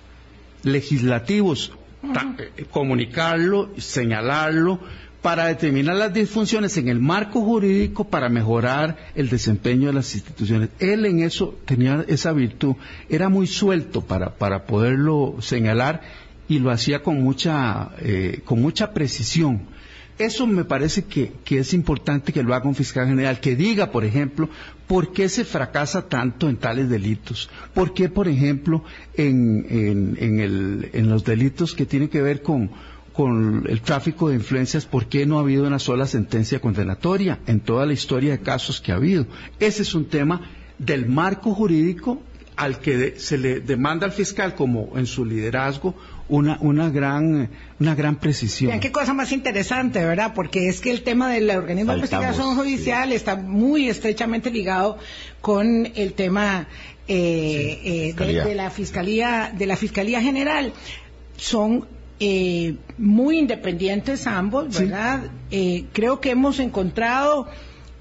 [0.63, 1.71] legislativos,
[2.03, 4.79] eh, comunicarlo, señalarlo,
[5.23, 10.67] para determinar las disfunciones en el marco jurídico para mejorar el desempeño de las instituciones.
[10.79, 12.75] Él en eso tenía esa virtud,
[13.07, 16.01] era muy suelto para, para poderlo señalar
[16.49, 19.61] y lo hacía con mucha, eh, con mucha precisión.
[20.19, 23.91] Eso me parece que, que, es importante que lo haga un fiscal general, que diga,
[23.91, 24.49] por ejemplo,
[24.87, 28.83] por qué se fracasa tanto en tales delitos, por qué, por ejemplo,
[29.15, 32.69] en, en, en, el, en los delitos que tienen que ver con,
[33.13, 37.59] con el tráfico de influencias, ¿por qué no ha habido una sola sentencia condenatoria en
[37.59, 39.27] toda la historia de casos que ha habido?
[39.59, 40.41] Ese es un tema
[40.79, 42.21] del marco jurídico
[42.55, 45.95] al que se le demanda al fiscal como en su liderazgo
[46.29, 47.49] una, una gran
[47.79, 48.69] una gran precisión.
[48.69, 50.33] Vean qué cosa más interesante, ¿verdad?
[50.33, 53.15] Porque es que el tema del organismo de investigación judicial sí.
[53.15, 54.97] está muy estrechamente ligado
[55.41, 56.67] con el tema
[57.07, 60.73] eh, sí, eh, de, de, la fiscalía de la fiscalía general.
[61.35, 61.85] Son
[62.25, 65.23] eh, muy independientes ambos, ¿verdad?
[65.23, 65.29] Sí.
[65.51, 67.49] Eh, creo que hemos encontrado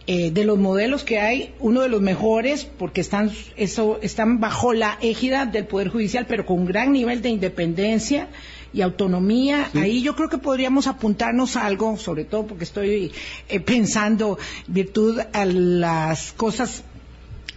[0.07, 4.75] eh, de los modelos que hay uno de los mejores porque están eso están bajo
[4.75, 8.29] la égida del poder judicial, pero con un gran nivel de independencia
[8.73, 9.69] y autonomía.
[9.73, 9.79] Sí.
[9.79, 13.11] Ahí yo creo que podríamos apuntarnos algo, sobre todo porque estoy
[13.49, 16.85] eh, pensando virtud a las cosas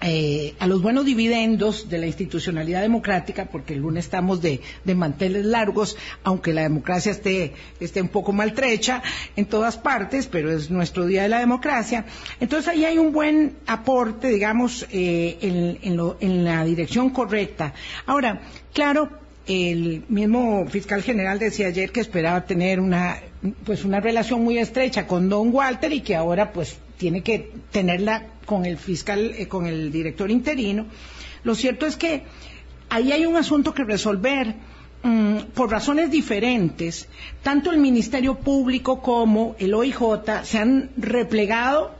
[0.08, 4.62] eh, a los buenos dividendos de la institucionalidad democrática, porque el lunes estamos de,
[4.96, 9.02] manteles largos, aunque la democracia esté, esté un poco maltrecha
[9.36, 12.06] en todas partes, pero es nuestro día de la democracia.
[12.40, 17.74] Entonces ahí hay un buen aporte, digamos, eh, en, en, lo, en la dirección correcta.
[18.06, 18.42] Ahora,
[18.74, 19.10] claro,
[19.48, 23.18] el mismo fiscal general decía ayer que esperaba tener una
[23.64, 28.28] pues una relación muy estrecha con don Walter y que ahora pues tiene que tenerla
[28.46, 30.86] con el fiscal eh, con el director interino.
[31.44, 32.24] Lo cierto es que
[32.90, 34.56] ahí hay un asunto que resolver
[35.04, 37.08] mmm, por razones diferentes.
[37.44, 41.94] Tanto el ministerio público como el OIJ se han replegado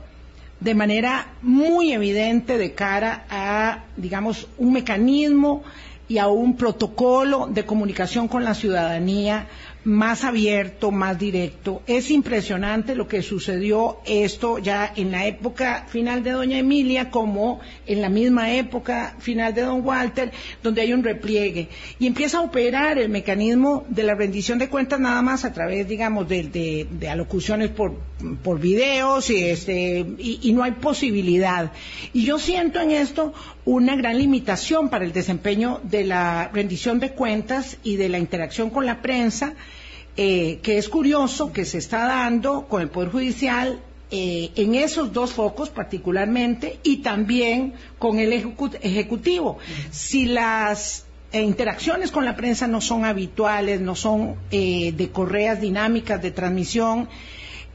[0.60, 5.62] de manera muy evidente de cara a digamos un mecanismo
[6.08, 9.48] y a un protocolo de comunicación con la ciudadanía
[9.86, 11.80] más abierto, más directo.
[11.86, 17.60] Es impresionante lo que sucedió esto ya en la época final de doña Emilia como
[17.86, 21.68] en la misma época final de don Walter, donde hay un repliegue.
[22.00, 25.86] Y empieza a operar el mecanismo de la rendición de cuentas nada más a través,
[25.86, 27.94] digamos, de, de, alocuciones por,
[28.42, 31.70] por videos y, este, y no hay posibilidad.
[32.12, 33.32] Y yo siento en esto
[33.66, 38.70] una gran limitación para el desempeño de la rendición de cuentas y de la interacción
[38.70, 39.54] con la prensa,
[40.16, 45.12] eh, que es curioso que se está dando con el Poder Judicial eh, en esos
[45.12, 49.58] dos focos particularmente y también con el Ejecutivo.
[49.90, 55.60] Si las eh, interacciones con la prensa no son habituales, no son eh, de correas
[55.60, 57.08] dinámicas de transmisión,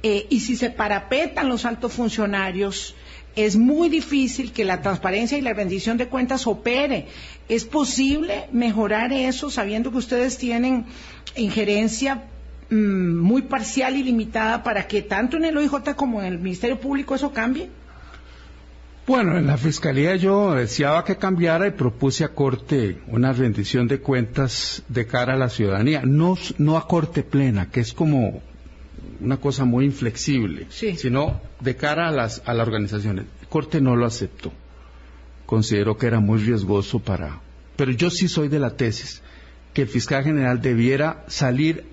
[0.04, 2.96] y si se parapetan los altos funcionarios,
[3.36, 7.08] es muy difícil que la transparencia y la rendición de cuentas opere.
[7.48, 10.86] ¿Es posible mejorar eso sabiendo que ustedes tienen
[11.36, 12.24] injerencia
[12.70, 16.80] mmm, muy parcial y limitada para que tanto en el OIJ como en el Ministerio
[16.80, 17.70] Público eso cambie?
[19.08, 24.00] Bueno, en la Fiscalía yo deseaba que cambiara y propuse a Corte una rendición de
[24.00, 28.42] cuentas de cara a la ciudadanía, no a Corte plena, que es como
[29.22, 30.96] una cosa muy inflexible, sí.
[30.96, 33.26] sino de cara a las a las organizaciones.
[33.50, 34.52] Corte no lo aceptó.
[35.46, 37.40] Consideró que era muy riesgoso para.
[37.76, 39.22] Pero yo sí soy de la tesis
[39.74, 41.86] que el fiscal general debiera salir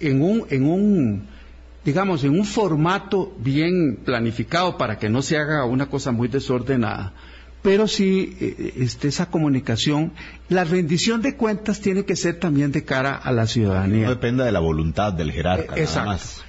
[0.00, 1.26] en un en un
[1.84, 7.14] digamos en un formato bien planificado para que no se haga una cosa muy desordenada.
[7.62, 10.12] Pero sí, eh, este, esa comunicación,
[10.48, 14.04] la rendición de cuentas tiene que ser también de cara a la ciudadanía.
[14.04, 15.74] No dependa de la voluntad del jerarca.
[15.74, 16.00] Eh, exacto.
[16.00, 16.44] Nada más.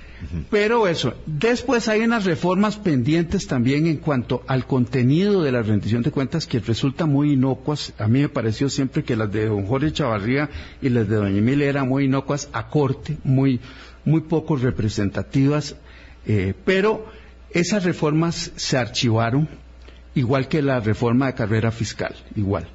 [0.49, 6.01] Pero eso, después hay unas reformas pendientes también en cuanto al contenido de la rendición
[6.01, 7.93] de cuentas que resulta muy inocuas.
[7.97, 10.49] A mí me pareció siempre que las de don Jorge Chavarría
[10.82, 13.60] y las de doña Emilia eran muy inocuas a corte, muy,
[14.03, 15.75] muy poco representativas,
[16.25, 17.05] eh, pero
[17.51, 19.47] esas reformas se archivaron,
[20.15, 22.67] igual que la reforma de carrera fiscal, igual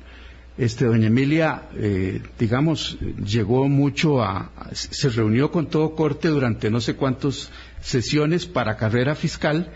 [0.56, 6.80] este doña Emilia, eh, digamos, llegó mucho a, se reunió con todo corte durante no
[6.80, 9.72] sé cuántas sesiones para carrera fiscal,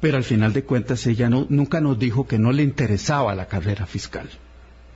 [0.00, 3.48] pero al final de cuentas ella no, nunca nos dijo que no le interesaba la
[3.48, 4.28] carrera fiscal.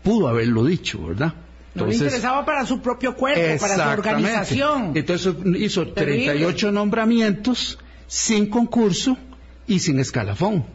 [0.02, 1.34] Pudo haberlo dicho, ¿verdad?
[1.74, 4.92] no le interesaba para su propio cuerpo, para su organización.
[4.94, 9.16] Entonces hizo 38 nombramientos sin concurso
[9.66, 10.66] y sin escalafón.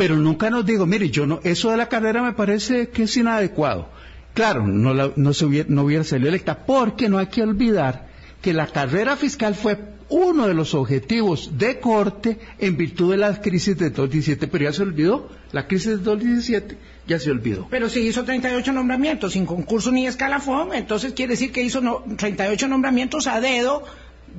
[0.00, 3.14] Pero nunca nos digo, mire, yo no, eso de la carrera me parece que es
[3.18, 3.90] inadecuado.
[4.32, 8.08] Claro, no, no, se hubiera, no hubiera salido electa, porque no hay que olvidar
[8.40, 9.76] que la carrera fiscal fue
[10.08, 14.72] uno de los objetivos de corte en virtud de la crisis de 2017, pero ya
[14.72, 17.68] se olvidó, la crisis de 2017 ya se olvidó.
[17.68, 22.04] Pero si hizo 38 nombramientos sin concurso ni escalafón, entonces quiere decir que hizo no,
[22.16, 23.84] 38 nombramientos a dedo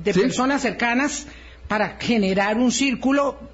[0.02, 1.28] de personas cercanas
[1.68, 3.51] para generar un círculo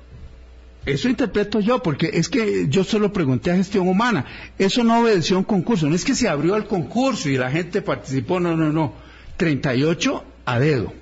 [0.93, 4.25] eso interpreto yo, porque es que yo solo pregunté a gestión humana.
[4.59, 5.89] Eso no obedeció a un concurso.
[5.89, 8.95] No es que se abrió el concurso y la gente participó, no, no, no.
[9.37, 10.93] 38 a dedo.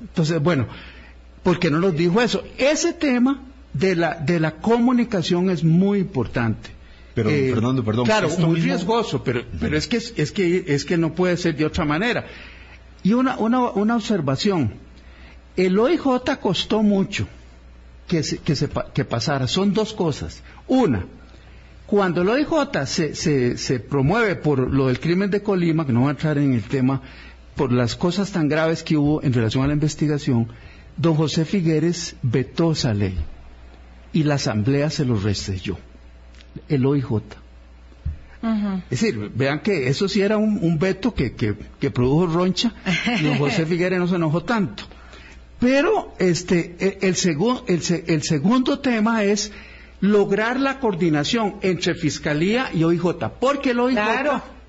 [0.00, 0.66] Entonces, bueno,
[1.42, 2.44] ¿por qué no nos dijo eso?
[2.58, 3.42] Ese tema
[3.72, 6.70] de la, de la comunicación es muy importante.
[7.14, 8.06] Pero, eh, Fernando, perdón.
[8.06, 11.64] Claro, muy riesgoso, pero, pero es, que, es, que, es que no puede ser de
[11.64, 12.26] otra manera.
[13.02, 14.74] Y una, una, una observación.
[15.56, 17.28] El OIJ costó mucho
[18.06, 19.46] que, que, se, que pasara.
[19.46, 20.42] Son dos cosas.
[20.66, 21.06] Una,
[21.86, 26.00] cuando el OIJ se, se, se, promueve por lo del crimen de Colima, que no
[26.00, 27.02] voy a entrar en el tema,
[27.54, 30.48] por las cosas tan graves que hubo en relación a la investigación,
[30.96, 33.16] don José Figueres vetó esa ley
[34.12, 35.78] y la asamblea se lo restringó,
[36.68, 37.22] el OIJ.
[38.90, 42.74] Es decir, vean que eso sí era un, veto que, que, produjo roncha
[43.18, 44.84] y don José Figueres no se enojó tanto.
[45.60, 47.16] Pero este, e, el,
[47.66, 49.52] el, el segundo tema es
[50.00, 53.98] lograr la coordinación entre Fiscalía y OIJ, porque el OIJ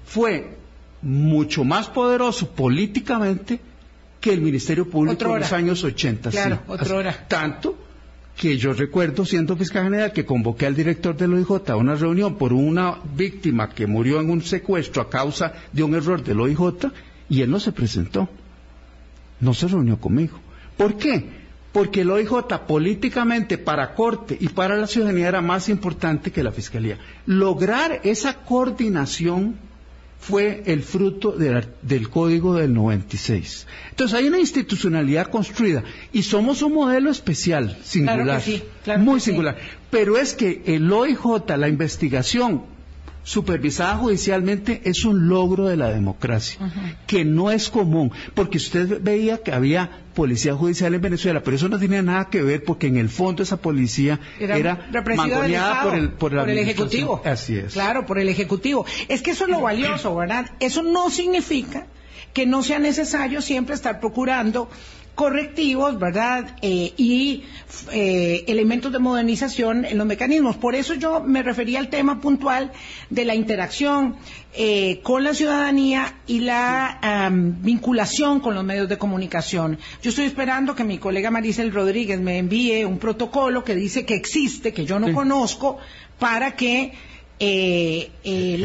[0.05, 0.57] fue
[1.01, 3.59] mucho más poderoso políticamente
[4.21, 6.31] que el Ministerio Público en los años 80.
[6.31, 7.25] Claro, otra hora.
[7.27, 7.77] Tanto
[8.35, 12.35] que yo recuerdo, siendo fiscal general, que convoqué al director del OIJ a una reunión
[12.37, 16.91] por una víctima que murió en un secuestro a causa de un error del OIJ
[17.29, 18.27] y él no se presentó.
[19.39, 20.39] No se reunió conmigo.
[20.77, 21.45] ¿Por qué?
[21.71, 26.51] Porque el OIJ políticamente para Corte y para la ciudadanía era más importante que la
[26.51, 26.97] Fiscalía.
[27.25, 29.55] Lograr esa coordinación
[30.19, 33.67] fue el fruto del Código del 96.
[33.91, 35.83] Entonces hay una institucionalidad construida
[36.13, 38.41] y somos un modelo especial, singular,
[38.97, 39.57] muy singular.
[39.91, 42.63] Pero es que el OIJ, la investigación
[43.25, 46.59] supervisada judicialmente es un logro de la democracia,
[47.07, 51.67] que no es común, porque usted veía que había policía judicial en Venezuela, pero eso
[51.67, 55.03] no tenía nada que ver porque en el fondo esa policía era, era
[55.83, 57.21] por el, por, el Ejecutivo.
[57.25, 57.73] Así es.
[57.73, 58.85] Claro, por el Ejecutivo.
[59.07, 60.51] Es que eso es lo valioso, ¿verdad?
[60.59, 61.87] Eso no significa
[62.31, 64.69] que no sea necesario siempre estar procurando
[65.15, 66.57] correctivos, ¿verdad?
[66.61, 67.43] Eh, y
[67.91, 70.57] eh, elementos de modernización en los mecanismos.
[70.57, 72.71] Por eso yo me refería al tema puntual
[73.09, 74.17] de la interacción
[74.53, 79.79] eh, con la ciudadanía y la vinculación con los medios de comunicación.
[80.03, 84.15] Yo estoy esperando que mi colega Maricel Rodríguez me envíe un protocolo que dice que
[84.15, 85.77] existe, que yo no conozco,
[86.19, 86.93] para que
[87.37, 88.63] eh, eh,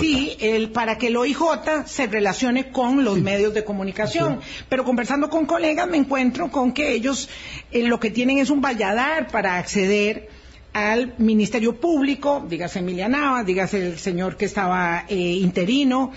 [0.00, 1.40] sí, el, para que el OIJ
[1.86, 4.40] se relacione con los medios de comunicación.
[4.68, 7.28] Pero conversando con colegas me encuentro con que ellos
[7.72, 10.28] eh, lo que tienen es un valladar para acceder
[10.72, 16.12] al Ministerio Público, dígase Emilia Nava, dígase el señor que estaba eh, interino,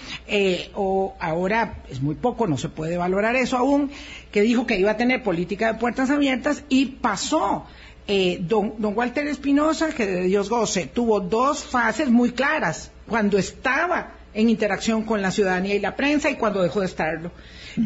[0.75, 3.91] o ahora es muy poco, no se puede valorar eso aún,
[4.31, 7.65] que dijo que iba a tener política de puertas abiertas y pasó
[8.07, 14.13] eh, don, Walter Espinosa, que de Dios goce, tuvo dos fases muy claras cuando estaba
[14.33, 17.31] en interacción con la ciudadanía y la prensa y cuando dejó de estarlo.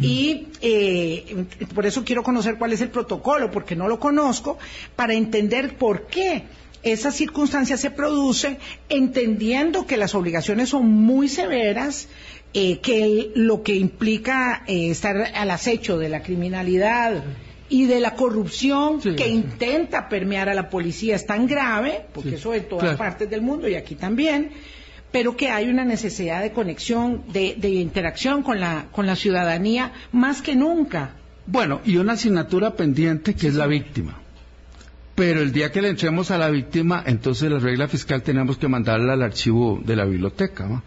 [0.01, 4.57] Y eh, por eso quiero conocer cuál es el protocolo, porque no lo conozco,
[4.95, 6.43] para entender por qué
[6.83, 8.57] esa circunstancia se produce,
[8.89, 12.07] entendiendo que las obligaciones son muy severas,
[12.53, 17.23] eh, que lo que implica estar al acecho de la criminalidad,
[17.69, 21.15] y de la corrupción que intenta permear a la policía.
[21.15, 24.49] Es tan grave, porque eso en todas partes del mundo y aquí también,
[25.11, 30.41] pero que hay una necesidad de conexión, de, interacción con la, con la ciudadanía más
[30.41, 31.11] que nunca.
[31.45, 34.19] Bueno, y una asignatura pendiente que es la víctima.
[35.15, 38.67] Pero el día que le entremos a la víctima, entonces la regla fiscal tenemos que
[38.67, 40.81] mandarla al archivo de la biblioteca,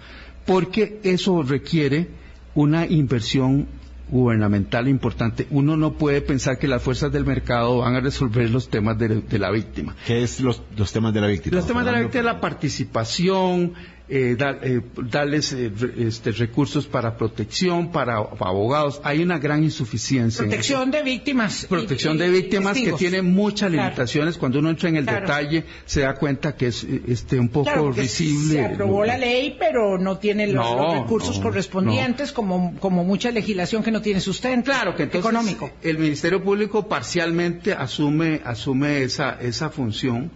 [0.47, 2.09] porque eso requiere
[2.55, 3.67] una inversión
[4.13, 5.47] gubernamental importante.
[5.51, 9.39] Uno no puede pensar que las fuerzas del mercado van a resolver los temas de,
[9.39, 9.97] la víctima.
[10.07, 11.57] ¿Qué es los, temas de la víctima?
[11.57, 13.73] Los temas de la víctima es la participación,
[14.09, 19.01] eh, dar- eh, darles eh, este, recursos para protección, para, abogados.
[19.05, 20.43] Hay una gran insuficiencia.
[20.43, 21.67] Protección de víctimas.
[21.69, 23.85] Protección y- de víctimas que tiene muchas Claro.
[23.85, 24.37] limitaciones.
[24.39, 25.21] Cuando uno entra en el Claro.
[25.21, 28.55] detalle, se da cuenta que es este, un poco Claro, visible.
[28.55, 33.05] Se aprobó la ley, pero no tiene los, No, los recursos no, correspondientes, como, como
[33.05, 35.71] mucha legislación que no tiene sustento Claro que entonces económico.
[35.83, 40.31] el Ministerio Público parcialmente asume asume esa esa función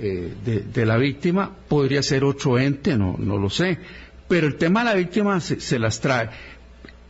[0.00, 1.50] eh, de, la víctima.
[1.68, 3.78] Podría ser otro ente, no no lo sé.
[4.28, 6.28] Pero el tema de la víctima se las trae.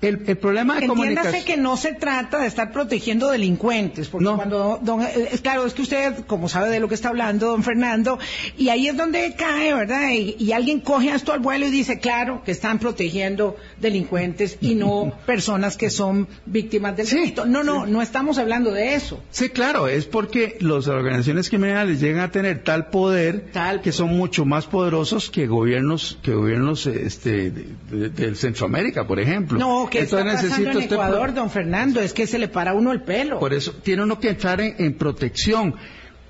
[0.01, 1.45] El, el problema de Entiéndase comunicación.
[1.45, 4.37] que no se trata de estar protegiendo delincuentes, porque No.
[4.37, 7.65] cuando, don, eh, claro, es que usted, como sabe de lo que está hablando, don
[7.65, 8.19] Fernando,
[8.57, 10.11] y ahí es donde cae, ¿verdad?
[10.13, 14.75] Y, y alguien coge esto al vuelo y dice, claro, que están protegiendo delincuentes y
[14.77, 17.45] no personas que son víctimas del Sí, delito.
[17.47, 19.21] No, no, no estamos hablando de eso.
[19.31, 24.17] Sí, claro, es porque las organizaciones criminales llegan a tener tal poder Tal que son
[24.17, 29.59] mucho más poderosos que gobiernos que gobiernos este de, de- del Centroamérica, por ejemplo.
[29.59, 33.03] No, que está pasando en usted don Fernando, es que se le para uno el
[33.03, 33.39] pelo.
[33.39, 35.75] Por eso tiene uno que entrar en, en protección.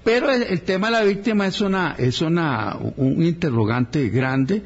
[0.04, 4.62] Pero el, el tema de la víctima es una es una un interrogante grande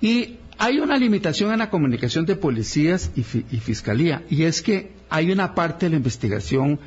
[0.00, 4.62] y hay una limitación en la comunicación de policías y, fi- y fiscalía y es
[4.62, 6.78] que hay una parte de la investigación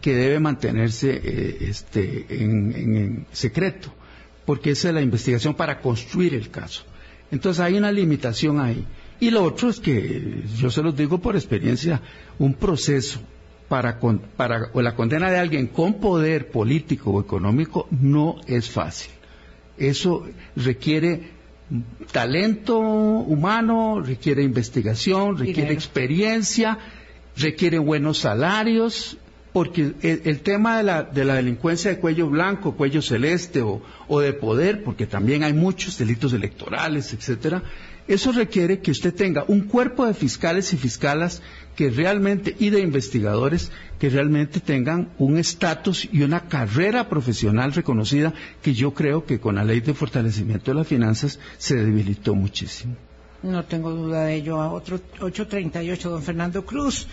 [0.00, 3.92] que debe mantenerse eh, este, en, en- en secreto
[4.44, 6.84] porque esa es la investigación para construir el caso.
[7.30, 8.84] Entonces hay una limitación ahí.
[9.24, 12.00] Y lo otro es que, yo se los digo por experiencia,
[12.38, 13.20] un proceso
[13.68, 18.68] para, con- para o la condena de alguien con poder político o económico no es
[18.70, 19.12] fácil.
[19.78, 21.08] Eso requiere
[22.12, 25.72] talento humano, requiere investigación, requiere Dinero.
[25.74, 26.78] experiencia,
[27.36, 29.16] requiere buenos salarios,
[29.52, 33.80] porque el, el tema de la, de la delincuencia de cuello blanco, cuello celeste o,
[34.08, 37.62] o de poder, porque también hay muchos delitos electorales, etcétera,
[38.06, 41.42] eso requiere que usted tenga un cuerpo de fiscales y fiscalas
[41.74, 48.34] que realmente, y de investigadores, que realmente tengan un estatus y una carrera profesional reconocida,
[48.62, 52.94] que yo creo que con la ley de fortalecimiento de las finanzas se debilitó muchísimo.
[53.42, 54.60] No tengo duda de ello.
[54.60, 57.06] A otro 8.38, don Fernando Cruz.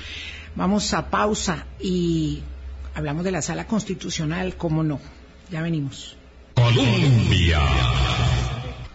[0.56, 2.42] Vamos a pausa y
[2.94, 5.00] hablamos de la sala constitucional, cómo no.
[5.50, 6.16] Ya venimos.
[6.56, 7.60] Colombia.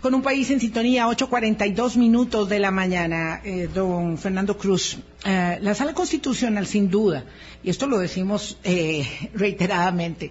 [0.07, 4.99] Con un país en sintonía, 8.42 minutos de la mañana, eh, don Fernando Cruz.
[5.25, 7.25] Eh, la sala constitucional, sin duda,
[7.65, 9.05] y esto lo decimos eh,
[9.35, 10.31] reiteradamente,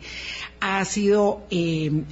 [0.62, 1.46] ha sido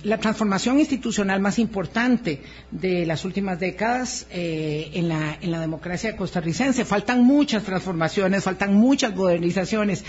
[0.04, 6.84] la transformación institucional más importante de las últimas décadas en, la, en la democracia costarricense.
[6.84, 10.04] Faltan muchas transformaciones, faltan muchas modernizaciones.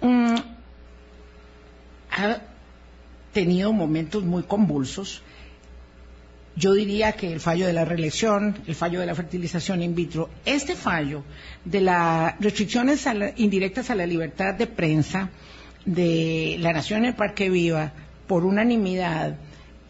[0.00, 0.34] Mm,
[2.10, 2.38] ha
[3.32, 5.22] tenido momentos muy convulsos.
[6.54, 10.28] Yo diría que el fallo de la reelección, el fallo de la fertilización in vitro,
[10.44, 11.24] este fallo
[11.64, 15.30] de las restricciones a la- indirectas a la libertad de prensa
[15.86, 17.92] de la Nación en el Parque Viva
[18.26, 19.36] por unanimidad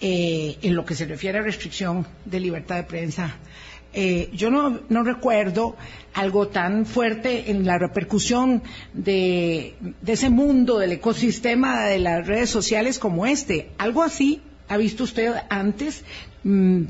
[0.01, 3.37] eh, en lo que se refiere a restricción de libertad de prensa,
[3.95, 5.77] eh, yo no, recuerdo
[6.15, 8.63] algo tan fuerte en la repercusión
[8.95, 9.75] de
[10.07, 13.71] ese mundo, del ecosistema de las redes sociales como este.
[13.79, 16.05] Algo así ha visto usted antes.
[16.45, 16.83] Mm,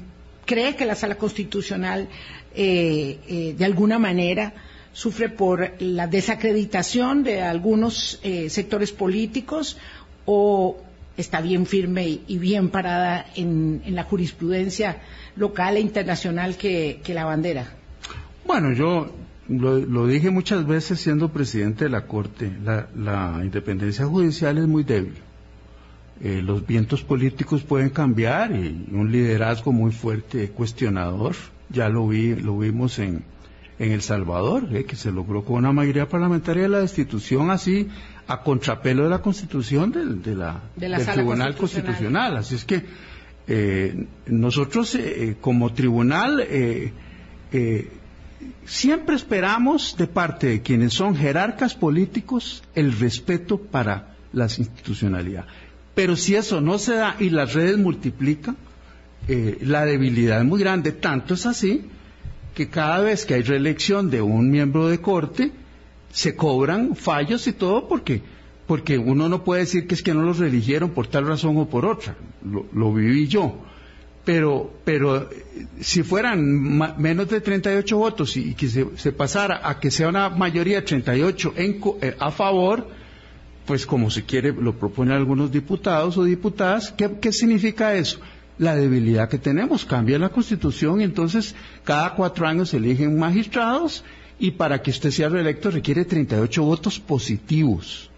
[0.44, 2.08] ¿Cree que la sala constitucional
[2.54, 4.52] eh, eh, de alguna manera
[4.92, 9.78] sufre por la desacreditación de algunos eh, sectores políticos
[10.26, 10.78] o
[11.16, 15.00] está bien firme y, bien parada en, la jurisprudencia
[15.36, 17.72] local e internacional que, la bandera?
[18.44, 19.14] Bueno, yo
[19.48, 25.14] lo, dije muchas veces siendo presidente de la Corte, la independencia judicial es muy débil.
[26.24, 31.34] Eh, los vientos políticos pueden cambiar y un liderazgo muy fuerte, cuestionador,
[31.68, 33.24] ya lo vi, lo vimos en,
[33.80, 37.88] en El Salvador, eh, que se logró con una mayoría parlamentaria de la destitución así
[38.28, 42.34] a contrapelo de la constitución del, de la, De la del Tribunal Constitucional.
[42.34, 42.36] Constitucional.
[42.36, 42.84] Así es que
[43.48, 46.46] eh, nosotros eh, como tribunal
[48.64, 55.46] siempre esperamos de parte de quienes son jerarcas políticos el respeto para la institucionalidad.
[55.94, 58.56] Pero si eso no se da y las redes multiplican,
[59.28, 60.92] eh, la debilidad es muy grande.
[60.92, 61.82] Tanto es así
[62.54, 65.52] que cada vez que hay reelección de un miembro de corte,
[66.12, 68.22] se cobran fallos y todo porque
[68.66, 71.68] porque uno no puede decir que es que no los reeligieron por tal razón o
[71.68, 72.16] por otra.
[72.72, 73.56] Lo, viví yo.
[74.24, 79.78] Pero, pero eh, si fueran ma- menos de 38 votos y, que se, pasara a
[79.80, 82.86] que sea una mayoría de 38 en eh, a favor,
[83.66, 88.18] pues como se quiere, lo proponen algunos diputados o diputadas, ¿qué, significa eso?
[88.58, 89.84] la debilidad que tenemos.
[89.84, 91.54] Cambia la constitución y entonces
[91.84, 94.04] cada cuatro años se eligen magistrados
[94.38, 98.10] y para que usted sea reelecto requiere 38 votos positivos.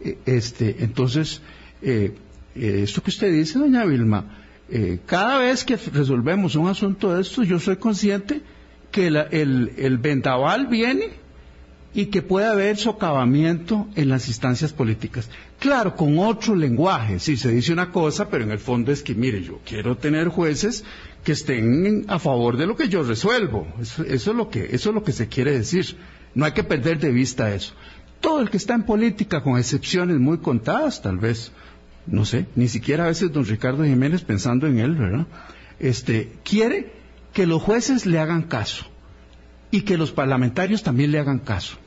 [0.00, 1.40] Eh, Este, entonces,
[1.82, 2.14] eh,
[2.56, 4.24] eh, esto que usted dice, doña Vilma,
[4.70, 8.40] eh, cada vez que resolvemos un asunto de esto, yo soy consciente
[8.90, 11.10] que la- el, el vendaval viene
[11.96, 15.30] y que puede haber socavamiento en las instancias políticas.
[15.58, 19.14] Claro, con otro lenguaje, sí, se dice una cosa, pero en el fondo es que,
[19.14, 20.84] mire, yo quiero tener jueces
[21.24, 23.66] que estén a favor de lo que yo resuelvo.
[23.80, 25.96] Eso, eso es lo que, eso es lo que se quiere decir.
[26.34, 27.72] No hay que perder de vista eso.
[28.20, 31.50] Todo el que está en política, con excepciones muy contadas, tal vez,
[32.06, 35.26] no sé, ni siquiera a veces don Ricardo Jiménez pensando en él, ¿verdad?
[35.80, 36.92] Este, quiere
[37.32, 38.84] que los jueces le hagan caso
[39.70, 41.78] y que los parlamentarios también le hagan caso.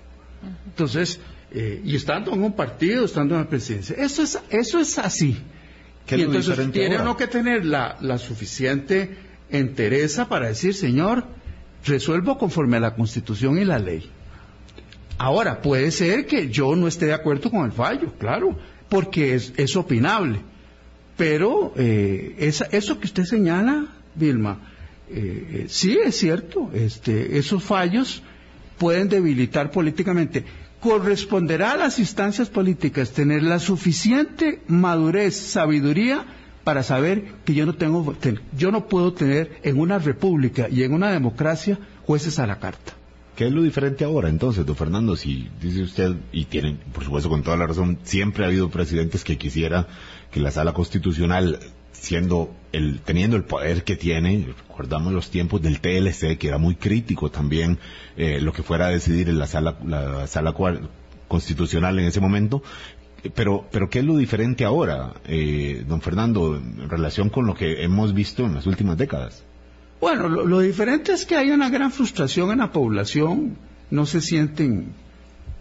[0.67, 1.19] Entonces,
[1.51, 5.37] eh, y estando en un partido, estando en la presidencia, eso es, eso es así.
[6.05, 7.03] ¿Qué y entonces tiene ahora?
[7.03, 9.15] uno que tener la, la suficiente
[9.49, 11.25] entereza para decir, señor,
[11.85, 14.09] resuelvo conforme a la Constitución y la ley.
[15.17, 19.53] Ahora, puede ser que yo no esté de acuerdo con el fallo, claro, porque es,
[19.57, 20.39] es opinable.
[21.17, 24.59] Pero eh, esa- eso que usted señala, Vilma,
[25.09, 28.23] eh, eh, sí es cierto, este, esos fallos
[28.79, 30.43] pueden debilitar políticamente.
[30.79, 36.25] Corresponderá a las instancias políticas tener la suficiente madurez, sabiduría
[36.63, 40.83] para saber que yo no tengo, ten- yo no puedo tener en una república y
[40.83, 42.93] en una democracia jueces a la carta.
[43.35, 45.15] ¿Qué es lo diferente ahora entonces, don Fernando?
[45.15, 49.23] Si dice usted, y tienen, por supuesto, con toda la razón, siempre ha habido presidentes
[49.23, 49.87] que quisiera
[50.31, 51.59] que la sala constitucional,
[51.99, 56.75] siendo el, teniendo el poder que tiene, recordamos los tiempos del TLC, que era muy
[56.75, 57.79] crítico también,
[58.17, 60.53] eh, lo que fuera a decidir en la sala, la sala
[61.27, 62.63] constitucional en ese momento,
[63.33, 67.83] pero, pero ¿qué es lo diferente ahora, eh, don Fernando, en relación con lo que
[67.83, 69.43] hemos visto en las últimas décadas?
[69.99, 73.57] Bueno, lo diferente es que hay una gran frustración en la población,
[73.91, 74.93] no se sienten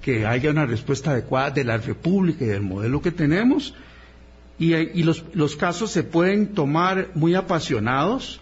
[0.01, 3.75] que haya una respuesta adecuada de la República y del modelo que tenemos,
[4.59, 8.41] y, eh, y los, los casos se pueden tomar muy apasionados.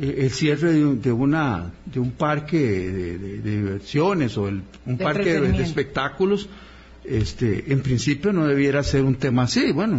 [0.00, 4.46] Eh, el cierre de, un- de una de un parque de, de- de diversiones o
[4.48, 6.48] el- un parque de, espectáculos,
[7.04, 9.72] este, en principio no debiera ser un tema así.
[9.72, 9.98] Bueno,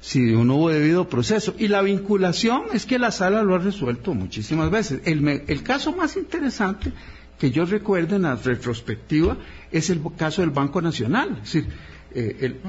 [0.00, 1.54] si no hubo debido proceso.
[1.58, 5.00] Y la vinculación es que la sala lo ha resuelto muchísimas veces.
[5.06, 6.92] El, me- el caso más interesante
[7.38, 9.38] que yo recuerdo en la retrospectiva
[9.72, 11.38] es el caso del Banco Nacional.
[11.42, 11.66] Es decir,
[12.14, 12.60] eh, el-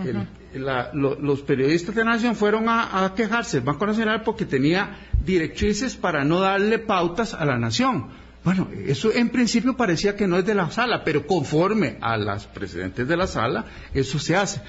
[0.54, 4.24] el- la- lo- los periodistas de la Nación fueron a, a quejarse del Banco Nacional
[4.24, 8.08] porque tenía directrices para no darle pautas a la Nación.
[8.44, 12.46] Bueno, eso en principio parecía que no es de la sala, pero conforme a las
[12.46, 14.62] presidentes de la sala, eso se hace.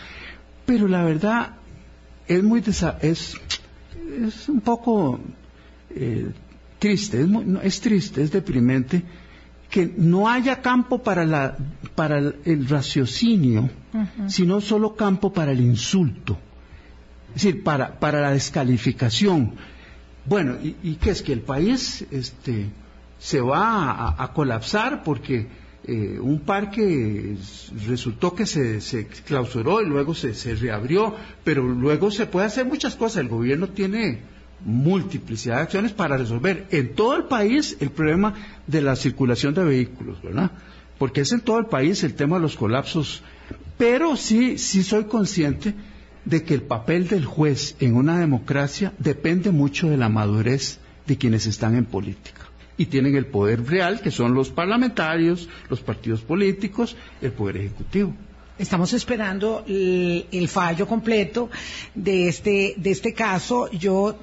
[0.65, 1.57] Pero la verdad
[2.27, 3.37] es muy desa- es,
[4.27, 5.21] es un poco
[5.91, 6.31] eh,
[6.79, 9.03] triste, es, muy- no, es triste, es deprimente
[9.71, 11.57] que no haya campo para la
[11.95, 13.69] para el, el raciocinio,
[14.29, 16.39] sino solo campo para el insulto,
[17.35, 19.55] es decir, para para la descalificación.
[20.25, 22.67] Bueno, ¿y, y qué es que el país este
[23.19, 25.49] se va a, a colapsar porque
[25.89, 27.37] eh, un parque
[27.87, 31.15] resultó que se, se clausuró y luego se, se reabrió,
[31.45, 33.19] pero luego se puede hacer muchas cosas.
[33.19, 34.21] El gobierno tiene
[34.65, 38.35] multiplicidad de acciones para resolver en todo el país el problema
[38.67, 40.51] de la circulación de vehículos, ¿verdad?
[40.99, 43.23] Porque es en todo el país el tema de los colapsos.
[43.79, 45.75] Pero sí, sí soy consciente
[46.25, 51.17] de que el papel del juez en una democracia depende mucho de la madurez de
[51.17, 52.43] quienes están en política
[52.77, 58.15] y tienen el poder real, que son los parlamentarios, los partidos políticos, el poder ejecutivo.
[58.59, 61.51] Estamos esperando el, el fallo completo
[61.95, 63.71] de este, de este caso.
[63.71, 64.19] Yo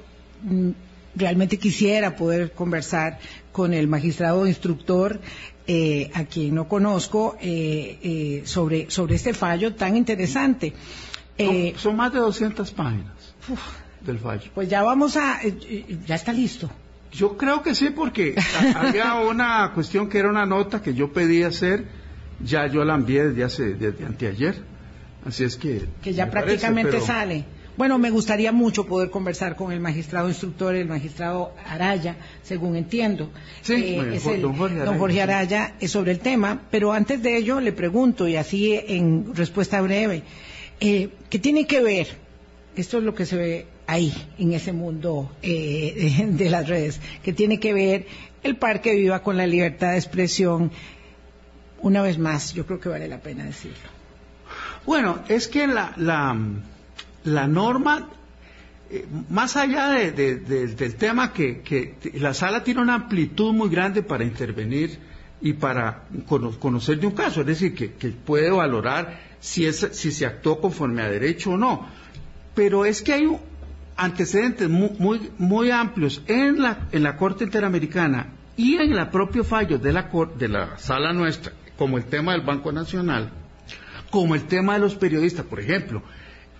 [1.16, 3.18] realmente quisiera poder conversar
[3.52, 5.20] con el magistrado instructor,
[5.66, 10.72] eh, a quien no conozco, eh, eh, sobre, sobre este fallo tan interesante.
[11.38, 13.12] Eh, son, son más de 200 páginas
[14.00, 14.50] del fallo.
[14.54, 16.70] pues ya vamos a, eh, eh, ya está listo.
[17.12, 18.34] Yo creo que sí, porque
[18.74, 21.86] había una cuestión que era una nota que yo pedí hacer,
[22.40, 24.56] ya yo la envié desde hace, desde anteayer,
[25.24, 25.86] así es que...
[26.02, 27.44] que ya parece, prácticamente pero- sale.
[27.76, 33.30] Bueno, me gustaría mucho poder conversar con el magistrado instructor, el magistrado Araya, según entiendo.
[33.62, 35.22] Sí, bueno, es don el- Jorge Araya, don Jorge.
[35.22, 39.80] Araya eh, sobre el tema, pero antes de ello le pregunto, y así en respuesta
[39.80, 40.22] breve,
[40.80, 42.06] eh, ¿qué tiene que ver?
[42.76, 47.32] Esto es lo que se ve ahí, en ese mundo eh, de, las redes, ¿qué
[47.32, 48.06] tiene que ver
[48.44, 50.70] el Parque Viva con la libertad de expresión?
[51.80, 53.76] Una vez más, yo creo que vale la pena decirlo.
[54.86, 56.36] Bueno, es que la, la,
[57.24, 58.08] la norma
[58.90, 63.52] eh, más allá de- de- de- del tema que, que la sala tiene una amplitud
[63.52, 64.98] muy grande para intervenir
[65.40, 69.88] y para cono- conocer de un caso, es decir, que, que puede valorar si, es,
[69.92, 71.86] si se actuó conforme a derecho o no.
[72.54, 73.36] Pero es que hay
[73.96, 79.44] antecedentes muy, muy, muy amplios en la, en la Corte Interamericana y en el propio
[79.44, 83.30] fallo de la, de la sala nuestra, como el tema del Banco Nacional,
[84.10, 86.02] como el tema de los periodistas, por ejemplo.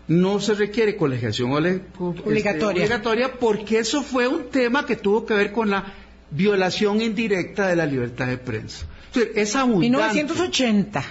[0.09, 2.83] No se requiere colegiación ole- este, Obligatoria.
[2.85, 5.95] obligatoria porque eso fue un tema que tuvo que ver con la
[6.31, 8.87] violación indirecta de la libertad de prensa.
[9.07, 9.89] Entonces, es abundante.
[10.17, 11.05] 1980.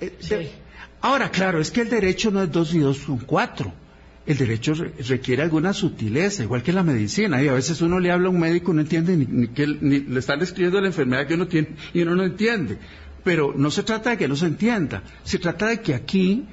[0.00, 0.28] Eh, Sí.
[0.34, 0.50] de-
[1.02, 3.72] Ahora, claro, es que el derecho no es dos y dos son cuatro.
[4.26, 7.42] El derecho re- requiere alguna sutileza, igual que la medicina.
[7.42, 9.66] Y a veces uno le habla a un médico y no entiende ni, ni que
[9.66, 12.76] ni le están describiendo la enfermedad que uno tiene y uno no entiende.
[13.24, 15.02] Pero no se trata de que no se entienda.
[15.24, 16.44] Se trata de que aquí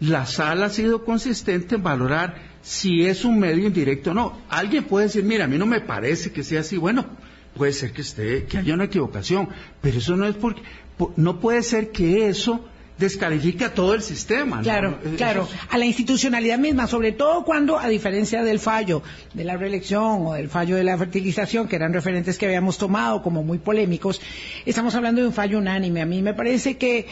[0.00, 4.38] la sala ha sido consistente en valorar si es un medio indirecto o no.
[4.48, 6.76] Alguien puede decir, mira, a mí no me parece que sea así.
[6.78, 7.06] Bueno,
[7.54, 9.48] puede ser que esté, que haya una equivocación,
[9.80, 10.62] pero eso no es porque,
[10.96, 12.64] po- no puede ser que eso
[13.00, 14.56] descalifique a todo el sistema.
[14.56, 14.62] ¿no?
[14.62, 19.02] Claro, claro, a la institucionalidad misma, sobre todo cuando, a diferencia del fallo
[19.34, 23.22] de la reelección o del fallo de la fertilización, que eran referentes que habíamos tomado
[23.22, 24.20] como muy polémicos,
[24.66, 26.02] estamos hablando de un fallo unánime.
[26.02, 27.06] A mí me parece que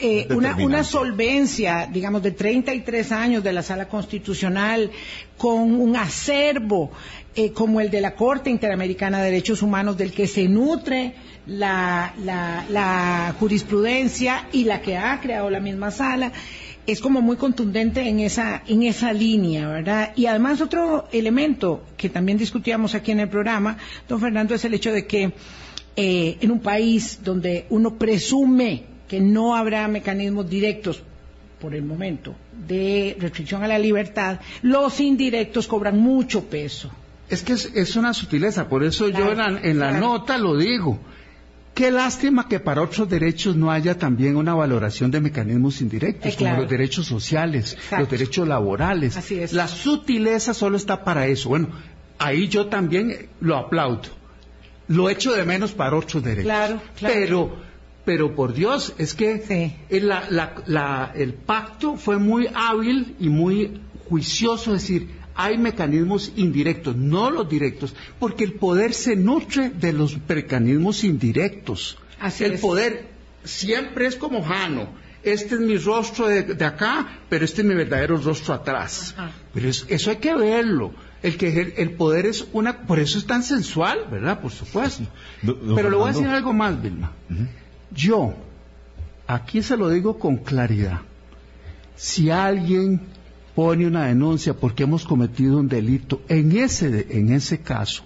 [0.00, 4.90] eh, una, una solvencia, digamos, de 33 años de la Sala Constitucional,
[5.38, 6.90] con un acervo
[7.38, 11.14] eh, como el de la Corte Interamericana de Derechos Humanos, del que se nutre
[11.46, 16.32] la, jurisprudencia y la que ha creado la misma sala,
[16.86, 20.12] es como muy contundente en esa, en esa línea, ¿verdad?
[20.16, 23.76] Y además otro elemento que también discutíamos aquí en el programa,
[24.08, 25.32] don Fernando, es el hecho de que
[25.94, 31.02] eh, en un país donde uno presume que no habrá mecanismos directos
[31.60, 32.34] por el momento
[32.66, 36.90] de restricción a la libertad, los indirectos cobran mucho peso.
[37.28, 40.06] Es que es, es una sutileza, por eso yo en la, en la claro.
[40.06, 40.98] nota lo digo.
[41.74, 46.36] Qué lástima que para otros derechos no haya también una valoración de mecanismos indirectos, Eh,
[46.36, 46.54] claro.
[46.56, 47.98] como los derechos sociales, Exacto.
[47.98, 49.16] los derechos laborales.
[49.16, 49.52] Así es.
[49.52, 51.50] La sutileza solo está para eso.
[51.50, 51.68] Bueno,
[52.18, 54.08] ahí yo también lo aplaudo.
[54.88, 56.44] Lo echo de menos para otros derechos.
[56.44, 57.14] Claro, claro.
[57.14, 57.56] Pero,
[58.06, 59.76] pero por Dios, es que Sí.
[59.94, 65.58] eh, la- la- la- el pacto fue muy hábil y muy juicioso, es decir, hay
[65.58, 71.98] mecanismos indirectos, no los directos, porque el poder se nutre de los mecanismos indirectos.
[72.20, 72.60] Así el es.
[72.60, 73.08] poder
[73.44, 74.88] siempre es como Jano.
[75.22, 79.14] Este es mi rostro de, de acá, pero este es mi verdadero rostro atrás.
[79.16, 79.32] Ajá.
[79.52, 80.92] Pero es- eso hay que verlo.
[81.22, 84.40] El que el poder es una, por eso es tan sensual, ¿verdad?
[84.40, 85.02] Por supuesto.
[85.42, 87.10] Do- Pero le voy a decir algo más, Vilma.
[87.92, 88.34] Yo,
[89.26, 91.00] aquí se lo digo con claridad,
[91.96, 93.00] si alguien
[93.56, 98.04] pone una denuncia porque hemos cometido un delito, en ese, en ese caso,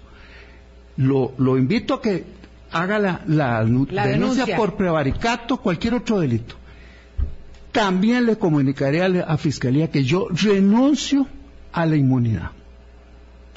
[0.96, 2.24] lo, lo invito a que
[2.70, 4.56] haga la, la nu- La denuncia, denuncia.
[4.56, 6.54] por prevaricato, cualquier otro delito.
[7.72, 11.26] También le comunicaré a la Fiscalía que yo renuncio
[11.72, 12.50] a la inmunidad.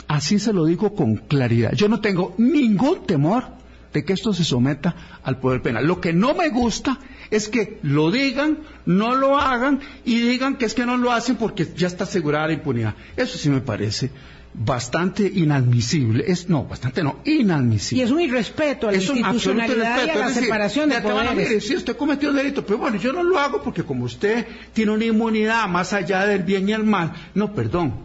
[0.08, 1.74] Así se lo digo con claridad.
[1.74, 3.46] Yo no tengo ningún temor
[3.94, 5.86] de que esto se someta al poder penal.
[5.86, 7.00] Lo que no me gusta
[7.32, 11.36] es que lo digan, no lo hagan y digan que es que no lo hacen
[11.36, 12.96] porque ya está asegurada la impunidad.
[13.16, 14.12] Eso sí me parece
[14.54, 16.24] bastante inadmisible.
[16.28, 18.04] Es no, bastante no, inadmisible.
[18.04, 21.12] Y es un irrespeto a la Es institucionalidad y a la decir, separación de te
[21.12, 21.50] van a poderes.
[21.54, 24.46] decir, sí, usted cometió un delito, pero bueno, yo no lo hago porque como usted
[24.74, 27.96] tiene una inmunidad más allá del bien y el mal, no, perdón,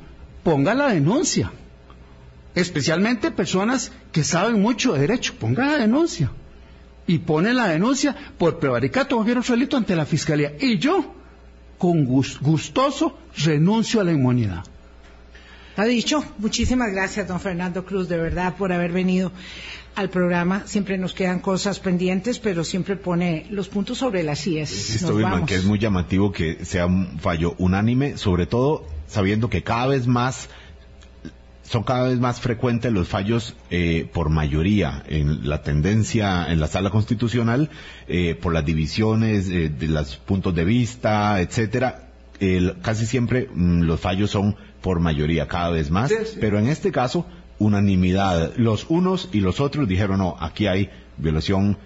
[0.42, 1.52] ponga la denuncia.
[2.58, 6.30] Especialmente personas que saben mucho de derecho, ponga la denuncia.
[7.06, 10.52] Y pone la denuncia por prevaricato o cualquier otro delito ante la fiscalía.
[10.60, 11.14] Y yo,
[11.78, 14.64] con gus- gustoso, renuncio a la inmunidad.
[15.76, 19.30] Ha dicho, muchísimas gracias, don Fernando Cruz, de verdad, por haber venido
[19.94, 20.64] al programa.
[20.66, 24.40] Siempre nos quedan cosas pendientes, pero siempre pone los puntos sobre las
[25.30, 25.48] vamos.
[25.48, 30.06] que es muy llamativo que sea un fallo unánime, sobre todo sabiendo que cada vez
[30.08, 30.48] más
[31.68, 36.66] son cada vez más frecuentes los fallos eh, por mayoría en la tendencia en la
[36.66, 37.68] sala constitucional
[38.08, 42.08] eh, por las divisiones eh, de los puntos de vista, etcétera.
[42.40, 46.38] El- casi siempre mm, los fallos son por mayoría cada vez más, Sí, sí.
[46.40, 47.26] pero en este caso
[47.58, 48.52] unanimidad.
[48.56, 51.76] Los unos y los otros dijeron no, aquí hay violación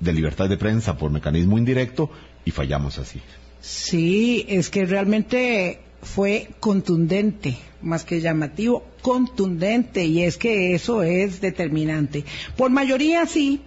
[0.00, 2.10] de libertad de prensa por mecanismo indirecto
[2.44, 3.20] y fallamos así.
[3.60, 11.40] Sí, es que realmente fue contundente, más que llamativo, contundente, y es que eso es
[11.40, 12.24] determinante.
[12.56, 13.60] Por mayoría sí,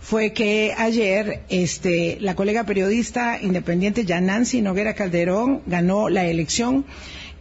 [0.00, 6.84] fue que ayer este, la colega periodista independiente ya Nancy Noguera Calderón ganó la elección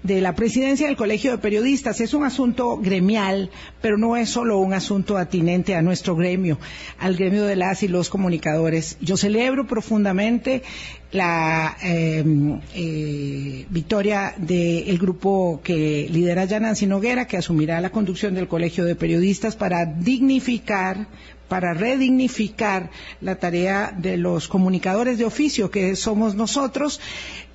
[0.03, 2.01] de la presidencia del Colegio de Periodistas.
[2.01, 3.49] Es un asunto gremial,
[3.81, 6.59] pero no es solo un asunto atinente a nuestro gremio,
[6.97, 8.97] al gremio de las y los comunicadores.
[9.01, 10.63] Yo celebro profundamente
[11.11, 12.23] la eh,
[12.73, 18.95] eh, victoria del grupo que lidera Yanansi Noguera, que asumirá la conducción del Colegio de
[18.95, 21.07] Periodistas para dignificar,
[21.49, 27.01] para redignificar la tarea de los comunicadores de oficio que somos nosotros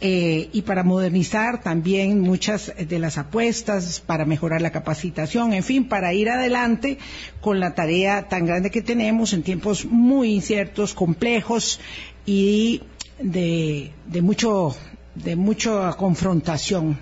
[0.03, 5.89] eh, y para modernizar también muchas de las apuestas, para mejorar la capacitación, en fin,
[5.89, 6.99] para ir adelante
[7.41, 11.81] con la tarea tan grande que tenemos en tiempos muy inciertos, complejos
[12.27, 12.83] y
[13.19, 14.77] de, de mucho
[15.17, 16.99] de mucha confrontación.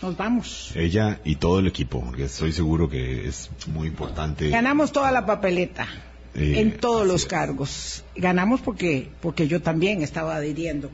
[0.00, 0.70] Nos vamos.
[0.76, 4.48] Ella y todo el equipo, porque estoy seguro que es muy importante.
[4.48, 5.88] Ganamos toda la papeleta.
[6.34, 7.26] Eh, en todos los es.
[7.26, 8.04] cargos.
[8.14, 10.90] Ganamos porque, porque yo también estaba adhiriendo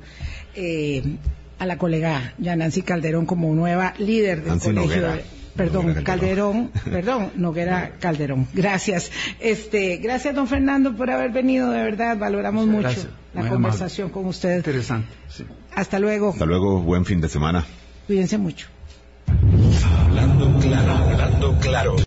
[0.54, 1.02] eh,
[1.58, 5.02] a la colega ya Nancy Calderón como nueva líder del Nancy colegio.
[5.02, 5.22] Noguera.
[5.54, 8.48] Perdón, Noguera Calderón, perdón, Noguera Calderón.
[8.54, 9.10] Gracias.
[9.38, 13.23] Este, gracias don Fernando por haber venido, de verdad, valoramos Muchas mucho gracias.
[13.34, 14.56] La Muy conversación con usted.
[14.56, 15.08] Interesante.
[15.28, 15.44] sí.
[15.74, 16.30] Hasta luego.
[16.30, 17.64] Hasta luego, buen fin de semana.
[18.06, 18.68] Cuídense mucho.
[20.06, 21.96] Hablando claro, hablando claro.